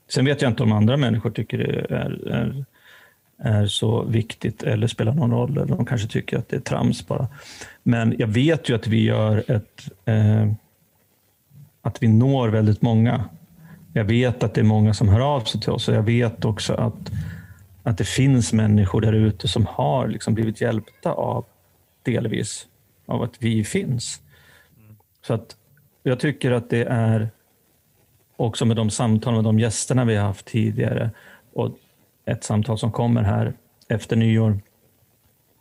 Sen 0.08 0.24
vet 0.24 0.42
jag 0.42 0.50
inte 0.50 0.62
om 0.62 0.72
andra 0.72 0.96
människor 0.96 1.30
tycker 1.30 1.58
det 1.58 1.94
är, 1.94 2.28
är, 2.28 2.64
är 3.38 3.66
så 3.66 4.04
viktigt 4.04 4.62
eller 4.62 4.86
spelar 4.86 5.14
någon 5.14 5.30
roll. 5.30 5.58
Eller 5.58 5.76
de 5.76 5.86
kanske 5.86 6.08
tycker 6.08 6.38
att 6.38 6.48
det 6.48 6.56
är 6.56 6.60
trams 6.60 7.06
bara. 7.06 7.28
Men 7.82 8.14
jag 8.18 8.26
vet 8.26 8.68
ju 8.68 8.74
att 8.74 8.86
vi 8.86 9.04
gör 9.04 9.50
ett... 9.50 9.90
Eh, 10.04 10.52
att 11.82 12.02
vi 12.02 12.08
når 12.08 12.48
väldigt 12.48 12.82
många. 12.82 13.24
Jag 13.92 14.04
vet 14.04 14.42
att 14.42 14.54
det 14.54 14.60
är 14.60 14.64
många 14.64 14.94
som 14.94 15.08
hör 15.08 15.20
av 15.20 15.40
sig 15.40 15.60
till 15.60 15.70
oss 15.70 15.88
och 15.88 15.94
jag 15.94 16.02
vet 16.02 16.44
också 16.44 16.74
att, 16.74 17.12
att 17.82 17.98
det 17.98 18.04
finns 18.04 18.52
människor 18.52 19.00
där 19.00 19.12
ute 19.12 19.48
som 19.48 19.66
har 19.66 20.08
liksom 20.08 20.34
blivit 20.34 20.60
hjälpta 20.60 21.12
av, 21.12 21.44
delvis, 22.02 22.66
av 23.06 23.22
att 23.22 23.34
vi 23.38 23.64
finns. 23.64 24.20
Så 25.26 25.34
att 25.34 25.56
jag 26.02 26.20
tycker 26.20 26.50
att 26.50 26.70
det 26.70 26.84
är 26.84 27.30
också 28.36 28.64
med 28.64 28.76
de 28.76 28.90
samtal 28.90 29.34
med 29.34 29.44
de 29.44 29.58
gästerna 29.58 30.04
vi 30.04 30.16
har 30.16 30.26
haft 30.26 30.46
tidigare 30.46 31.10
och 31.52 31.76
ett 32.24 32.44
samtal 32.44 32.78
som 32.78 32.92
kommer 32.92 33.22
här 33.22 33.54
efter 33.88 34.16
nyår 34.16 34.60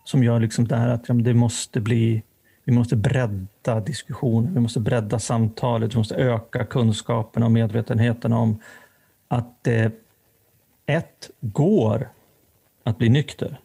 som 0.04 0.24
gör 0.24 0.40
liksom 0.40 0.68
det 0.68 0.76
här 0.76 0.90
att 0.90 1.06
det 1.08 1.34
måste 1.34 1.80
bli, 1.80 2.24
vi 2.64 2.74
måste 2.74 2.96
bredda 2.96 3.80
diskussionen, 3.80 4.54
vi 4.54 4.60
måste 4.60 4.80
bredda 4.80 5.20
samtalet, 5.20 5.94
vi 5.94 5.98
måste 5.98 6.16
öka 6.16 6.66
kunskapen 6.66 7.44
och 7.44 7.52
medvetenheten 7.52 8.34
om 8.34 8.60
att 9.28 9.64
det 9.64 9.94
ett 10.86 11.30
går 11.40 12.10
att 12.84 12.98
bli 12.98 13.10
nykter. 13.10 13.60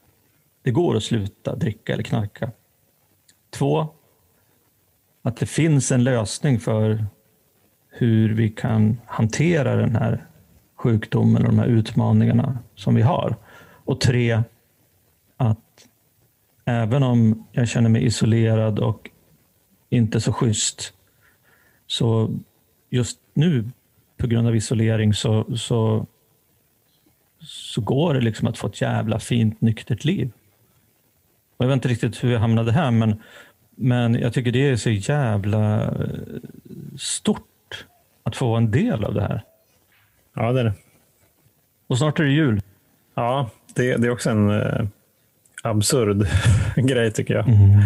Det 0.62 0.70
går 0.70 0.96
att 0.96 1.02
sluta 1.02 1.56
dricka 1.56 1.92
eller 1.92 2.02
knarka. 2.02 2.50
Två, 3.50 3.86
att 5.22 5.36
det 5.36 5.46
finns 5.46 5.92
en 5.92 6.04
lösning 6.04 6.60
för 6.60 7.06
hur 7.88 8.34
vi 8.34 8.48
kan 8.50 9.00
hantera 9.06 9.76
den 9.76 9.96
här 9.96 10.26
sjukdomen 10.76 11.42
och 11.42 11.48
de 11.48 11.58
här 11.58 11.66
utmaningarna 11.66 12.58
som 12.74 12.94
vi 12.94 13.02
har. 13.02 13.36
Och 13.84 14.00
tre, 14.00 14.42
även 16.66 17.02
om 17.02 17.46
jag 17.52 17.68
känner 17.68 17.88
mig 17.88 18.04
isolerad 18.04 18.78
och 18.78 19.10
inte 19.90 20.20
så 20.20 20.32
schysst, 20.32 20.92
så 21.86 22.30
just 22.90 23.18
nu 23.34 23.70
på 24.16 24.26
grund 24.26 24.48
av 24.48 24.56
isolering 24.56 25.14
så, 25.14 25.56
så, 25.56 26.06
så 27.40 27.80
går 27.80 28.14
det 28.14 28.20
liksom 28.20 28.48
att 28.48 28.58
få 28.58 28.66
ett 28.66 28.80
jävla 28.80 29.18
fint 29.18 29.60
nyktert 29.60 30.04
liv. 30.04 30.30
Och 31.56 31.64
jag 31.64 31.68
vet 31.68 31.74
inte 31.74 31.88
riktigt 31.88 32.24
hur 32.24 32.32
jag 32.32 32.40
hamnade 32.40 32.72
här, 32.72 32.90
men, 32.90 33.22
men 33.70 34.14
jag 34.14 34.32
tycker 34.32 34.52
det 34.52 34.68
är 34.68 34.76
så 34.76 34.90
jävla 34.90 35.84
eh, 35.84 35.90
stort 36.98 37.86
att 38.22 38.36
få 38.36 38.48
vara 38.48 38.58
en 38.58 38.70
del 38.70 39.04
av 39.04 39.14
det 39.14 39.22
här. 39.22 39.44
Ja, 40.34 40.52
det 40.52 40.60
är 40.60 40.64
det. 40.64 40.74
Och 41.86 41.98
snart 41.98 42.20
är 42.20 42.24
det 42.24 42.30
jul. 42.30 42.60
Ja, 43.14 43.50
det, 43.74 43.96
det 43.96 44.06
är 44.06 44.10
också 44.10 44.30
en 44.30 44.50
eh, 44.50 44.86
absurd 45.62 46.28
grej 46.76 47.12
tycker 47.12 47.34
jag. 47.34 47.48
Mm. 47.48 47.80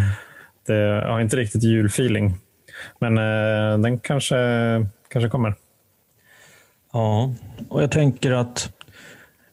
Det 0.67 1.05
har 1.07 1.21
inte 1.21 1.37
riktigt 1.37 1.63
julfeeling. 1.63 2.35
Men 2.99 3.19
eh, 3.19 3.79
den 3.79 3.99
kanske, 3.99 4.37
kanske 5.09 5.29
kommer. 5.29 5.55
Ja, 6.93 7.35
och 7.69 7.83
jag 7.83 7.91
tänker 7.91 8.33
att 8.33 8.73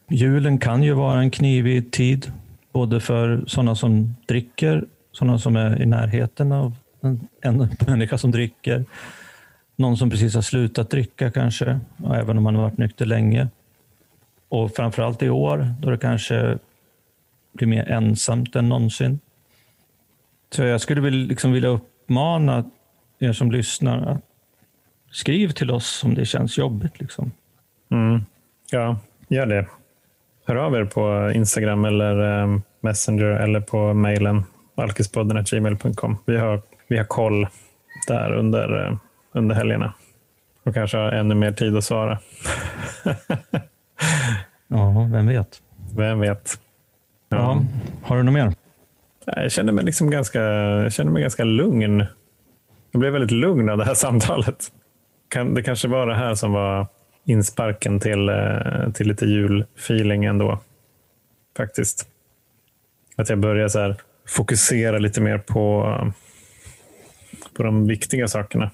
julen 0.08 0.58
kan 0.58 0.82
ju 0.82 0.92
vara 0.92 1.20
en 1.20 1.30
knivig 1.30 1.90
tid. 1.90 2.32
Både 2.72 3.00
för 3.00 3.44
sådana 3.46 3.74
som 3.74 4.16
dricker, 4.26 4.84
sådana 5.12 5.38
som 5.38 5.56
är 5.56 5.82
i 5.82 5.86
närheten 5.86 6.52
av 6.52 6.76
en, 7.00 7.28
en 7.40 7.68
människa 7.86 8.18
som 8.18 8.30
dricker. 8.30 8.84
Någon 9.76 9.96
som 9.96 10.10
precis 10.10 10.34
har 10.34 10.42
slutat 10.42 10.90
dricka 10.90 11.30
kanske, 11.30 11.80
även 12.14 12.38
om 12.38 12.42
man 12.42 12.54
har 12.54 12.62
varit 12.62 12.78
nykter 12.78 13.06
länge. 13.06 13.48
Och 14.48 14.76
framförallt 14.76 15.22
i 15.22 15.30
år 15.30 15.74
då 15.80 15.90
det 15.90 15.98
kanske 15.98 16.58
blir 17.58 17.68
mer 17.68 17.90
ensamt 17.90 18.56
än 18.56 18.68
någonsin. 18.68 19.20
Så 20.52 20.62
jag 20.62 20.80
skulle 20.80 21.00
vilja, 21.00 21.26
liksom 21.26 21.52
vilja 21.52 21.68
uppmana 21.68 22.64
er 23.18 23.32
som 23.32 23.52
lyssnar 23.52 24.06
att 24.06 24.20
skriv 25.10 25.48
till 25.50 25.70
oss 25.70 26.04
om 26.04 26.14
det 26.14 26.24
känns 26.24 26.58
jobbigt. 26.58 27.00
Liksom. 27.00 27.32
Mm. 27.90 28.20
Ja, 28.70 28.98
gör 29.28 29.46
det. 29.46 29.66
Hör 30.46 30.56
av 30.56 30.74
er 30.74 30.84
på 30.84 31.32
Instagram 31.34 31.84
eller 31.84 32.42
um, 32.42 32.62
Messenger 32.80 33.24
eller 33.24 33.60
på 33.60 33.94
mejlen 33.94 34.44
alkispodden.gmail.com. 34.74 36.18
Vi 36.26 36.36
har, 36.36 36.62
vi 36.88 36.98
har 36.98 37.04
koll 37.04 37.46
där 38.08 38.32
under, 38.32 38.86
uh, 38.86 38.96
under 39.32 39.54
helgerna 39.54 39.92
och 40.64 40.74
kanske 40.74 40.96
har 40.96 41.12
ännu 41.12 41.34
mer 41.34 41.52
tid 41.52 41.76
att 41.76 41.84
svara. 41.84 42.18
ja, 44.68 45.08
vem 45.12 45.26
vet? 45.26 45.62
Vem 45.96 46.20
vet? 46.20 46.60
Ja. 47.28 47.64
Har 48.02 48.16
du 48.16 48.22
något 48.22 48.34
mer? 48.34 48.54
Jag 49.26 49.52
känner 49.52 49.72
mig, 49.72 49.84
liksom 49.84 50.10
ganska, 50.10 50.40
jag 50.40 50.92
känner 50.92 51.12
mig 51.12 51.22
ganska 51.22 51.44
lugn. 51.44 52.06
Jag 52.90 53.00
blev 53.00 53.12
väldigt 53.12 53.30
lugn 53.30 53.70
av 53.70 53.78
det 53.78 53.84
här 53.84 53.94
samtalet. 54.08 54.72
Det 55.54 55.62
kanske 55.62 55.88
var 55.88 56.06
det 56.06 56.14
här 56.14 56.34
som 56.34 56.52
var 56.52 56.86
insparken 57.24 58.00
till, 58.00 58.28
eh, 58.28 58.92
till 58.94 59.08
lite 59.08 59.26
julfeeling 59.26 60.24
ändå. 60.24 60.58
Faktiskt. 61.56 62.08
Att 63.16 63.28
jag 63.28 63.38
börjar 63.38 63.68
så 63.68 63.94
fokusera 64.28 64.98
lite 64.98 65.20
mer 65.20 65.38
på, 65.38 65.94
på 67.56 67.62
de 67.62 67.86
viktiga 67.86 68.28
sakerna. 68.28 68.70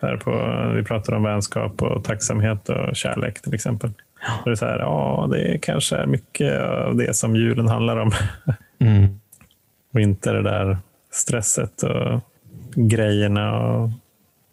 Här 0.00 0.16
på, 0.16 0.32
vi 0.74 0.84
pratar 0.84 1.12
om 1.12 1.22
vänskap 1.22 1.82
och 1.82 2.04
tacksamhet 2.04 2.68
och 2.68 2.96
kärlek 2.96 3.42
till 3.42 3.54
exempel. 3.54 3.90
Ja. 4.20 4.32
det 4.44 4.50
är 4.50 4.54
så 4.54 4.66
här, 4.66 4.78
ja, 4.78 5.28
det 5.30 5.58
kanske 5.62 5.96
är 5.96 6.06
mycket 6.06 6.62
av 6.62 6.96
det 6.96 7.16
som 7.16 7.36
julen 7.36 7.68
handlar 7.68 7.96
om. 7.96 8.12
Mm. 8.78 9.20
och 9.92 10.00
inte 10.00 10.32
det 10.32 10.42
där 10.42 10.78
stresset 11.10 11.82
och 11.82 12.20
grejerna 12.74 13.60
och 13.60 13.90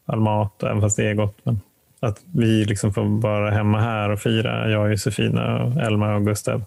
all 0.05 0.19
mat, 0.19 0.63
även 0.63 0.81
fast 0.81 0.97
det 0.97 1.09
är 1.09 1.13
gott. 1.13 1.37
Men 1.43 1.59
att 1.99 2.21
vi 2.33 2.65
liksom 2.65 2.93
får 2.93 3.21
vara 3.21 3.51
hemma 3.51 3.79
här 3.81 4.09
och 4.09 4.19
fira, 4.19 4.69
jag, 4.69 4.91
Josefina, 4.91 5.63
och 5.63 5.81
Elma 5.81 6.15
och 6.15 6.25
Gustav. 6.25 6.63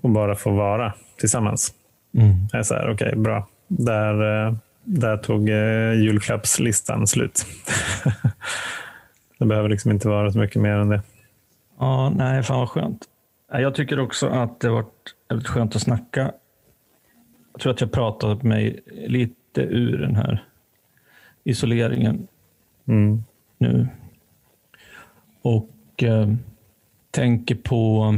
Och 0.00 0.10
bara 0.10 0.34
få 0.34 0.50
vara 0.50 0.92
tillsammans. 1.18 1.74
Mm. 2.14 2.34
Jag 2.52 2.58
är 2.58 2.62
så 2.62 2.74
här, 2.74 2.90
okej, 2.90 3.08
okay, 3.08 3.18
bra. 3.18 3.48
Där, 3.68 4.46
eh, 4.46 4.54
där 4.84 5.16
tog 5.16 5.48
eh, 5.48 5.92
julklappslistan 5.92 7.06
slut. 7.06 7.46
det 9.38 9.46
behöver 9.46 9.68
liksom 9.68 9.90
inte 9.90 10.08
vara 10.08 10.32
så 10.32 10.38
mycket 10.38 10.62
mer 10.62 10.76
än 10.76 10.88
det. 10.88 11.00
Ja, 11.78 12.10
nej, 12.10 12.42
fan 12.42 12.58
vad 12.58 12.68
skönt. 12.68 13.04
Jag 13.52 13.74
tycker 13.74 13.98
också 14.00 14.26
att 14.26 14.60
det 14.60 14.70
varit 14.70 15.14
väldigt 15.28 15.48
skönt 15.48 15.76
att 15.76 15.82
snacka. 15.82 16.32
Jag 17.52 17.60
tror 17.60 17.72
att 17.72 17.80
jag 17.80 17.92
pratat 17.92 18.42
mig 18.42 18.80
lite 19.06 19.60
ur 19.60 19.98
den 19.98 20.16
här 20.16 20.44
isoleringen 21.44 22.28
mm. 22.86 23.24
nu. 23.58 23.88
Och 25.42 26.02
eh, 26.02 26.28
tänker 27.10 27.54
på 27.54 28.14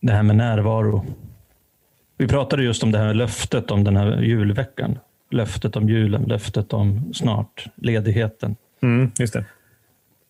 det 0.00 0.12
här 0.12 0.22
med 0.22 0.36
närvaro. 0.36 1.06
Vi 2.16 2.28
pratade 2.28 2.62
just 2.62 2.82
om 2.82 2.92
det 2.92 2.98
här 2.98 3.14
löftet 3.14 3.70
om 3.70 3.84
den 3.84 3.96
här 3.96 4.22
julveckan. 4.22 4.98
Löftet 5.30 5.76
om 5.76 5.88
julen, 5.88 6.22
löftet 6.22 6.72
om 6.72 7.14
snart 7.14 7.66
ledigheten. 7.76 8.56
Mm, 8.80 9.10
just 9.18 9.32
det. 9.32 9.44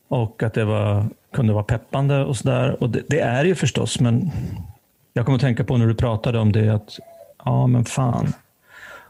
Och 0.08 0.42
att 0.42 0.54
det 0.54 0.64
var, 0.64 1.06
kunde 1.32 1.52
vara 1.52 1.64
peppande 1.64 2.24
och 2.24 2.36
sådär. 2.36 2.82
Och 2.82 2.90
det, 2.90 3.02
det, 3.08 3.20
är 3.20 3.44
ju 3.44 3.54
förstås, 3.54 4.00
men 4.00 4.30
jag 5.12 5.26
kommer 5.26 5.36
att 5.36 5.42
tänka 5.42 5.64
på 5.64 5.76
när 5.76 5.86
du 5.86 5.94
pratade 5.94 6.38
om 6.38 6.52
det 6.52 6.68
att 6.68 6.98
ja, 7.44 7.66
men 7.66 7.84
fan. 7.84 8.32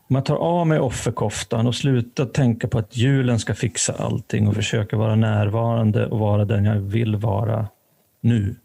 Om 0.09 0.14
man 0.14 0.24
tar 0.24 0.36
av 0.36 0.66
mig 0.66 0.78
offerkoftan 0.78 1.66
och 1.66 1.74
slutar 1.74 2.26
tänka 2.26 2.68
på 2.68 2.78
att 2.78 2.97
julen 2.97 3.38
ska 3.38 3.55
fixa 3.55 3.92
allting 3.92 4.49
och 4.49 4.55
försöka 4.55 4.97
vara 4.97 5.16
närvarande 5.16 6.07
och 6.07 6.18
vara 6.18 6.44
den 6.44 6.64
jag 6.64 6.76
vill 6.76 7.16
vara 7.16 7.68
nu 8.20 8.57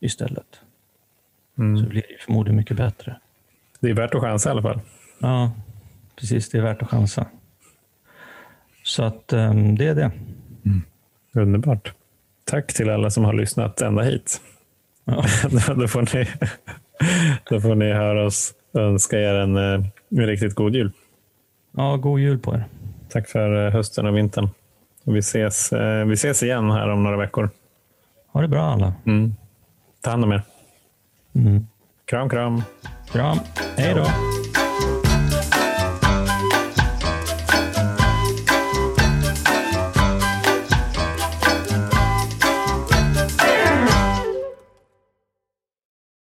istället. 0.00 0.60
Mm. 1.58 1.82
Så 1.82 1.88
blir 1.88 2.02
det 2.08 2.24
förmodligen 2.24 2.56
mycket 2.56 2.76
bättre. 2.76 3.16
Det 3.80 3.90
är 3.90 3.94
värt 3.94 4.14
att 4.14 4.20
chansa 4.20 4.48
i 4.48 4.52
alla 4.52 4.62
fall. 4.62 4.80
Ja, 5.18 5.52
precis. 6.16 6.50
Det 6.50 6.58
är 6.58 6.62
värt 6.62 6.82
att 6.82 6.90
chansa. 6.90 7.26
Så 8.82 9.02
att 9.02 9.32
um, 9.32 9.76
det 9.76 9.86
är 9.86 9.94
det. 9.94 10.10
Mm. 10.64 10.82
Underbart. 11.34 11.92
Tack 12.44 12.74
till 12.74 12.90
alla 12.90 13.10
som 13.10 13.24
har 13.24 13.32
lyssnat 13.32 13.80
ända 13.80 14.02
hit. 14.02 14.40
Ja. 15.04 15.14
då, 15.76 15.88
får 15.88 16.16
ni, 16.16 16.28
då 17.50 17.60
får 17.60 17.74
ni 17.74 17.92
höra 17.92 18.26
oss 18.26 18.54
önska 18.74 19.18
er 19.18 19.34
en, 19.34 19.56
eh, 19.56 19.86
en 20.10 20.26
riktigt 20.26 20.54
god 20.54 20.74
jul. 20.74 20.92
Ja, 21.76 21.96
god 21.96 22.20
jul 22.20 22.38
på 22.38 22.54
er. 22.54 22.64
Tack 23.08 23.28
för 23.28 23.66
eh, 23.66 23.72
hösten 23.72 24.06
och 24.06 24.16
vintern. 24.16 24.48
Och 25.04 25.16
vi, 25.16 25.18
ses, 25.18 25.72
eh, 25.72 26.06
vi 26.06 26.12
ses 26.12 26.42
igen 26.42 26.70
här 26.70 26.88
om 26.88 27.02
några 27.02 27.16
veckor. 27.16 27.50
Ha 28.32 28.40
det 28.40 28.48
bra 28.48 28.62
alla. 28.62 28.94
Mm. 29.06 29.34
Ta 30.00 30.10
hand 30.10 30.24
om 30.24 30.32
er. 30.32 30.42
Mm. 31.34 31.66
Kram, 32.04 32.28
kram. 32.28 32.62
Kram. 33.12 33.38
Hej 33.76 33.94
då. 33.94 34.39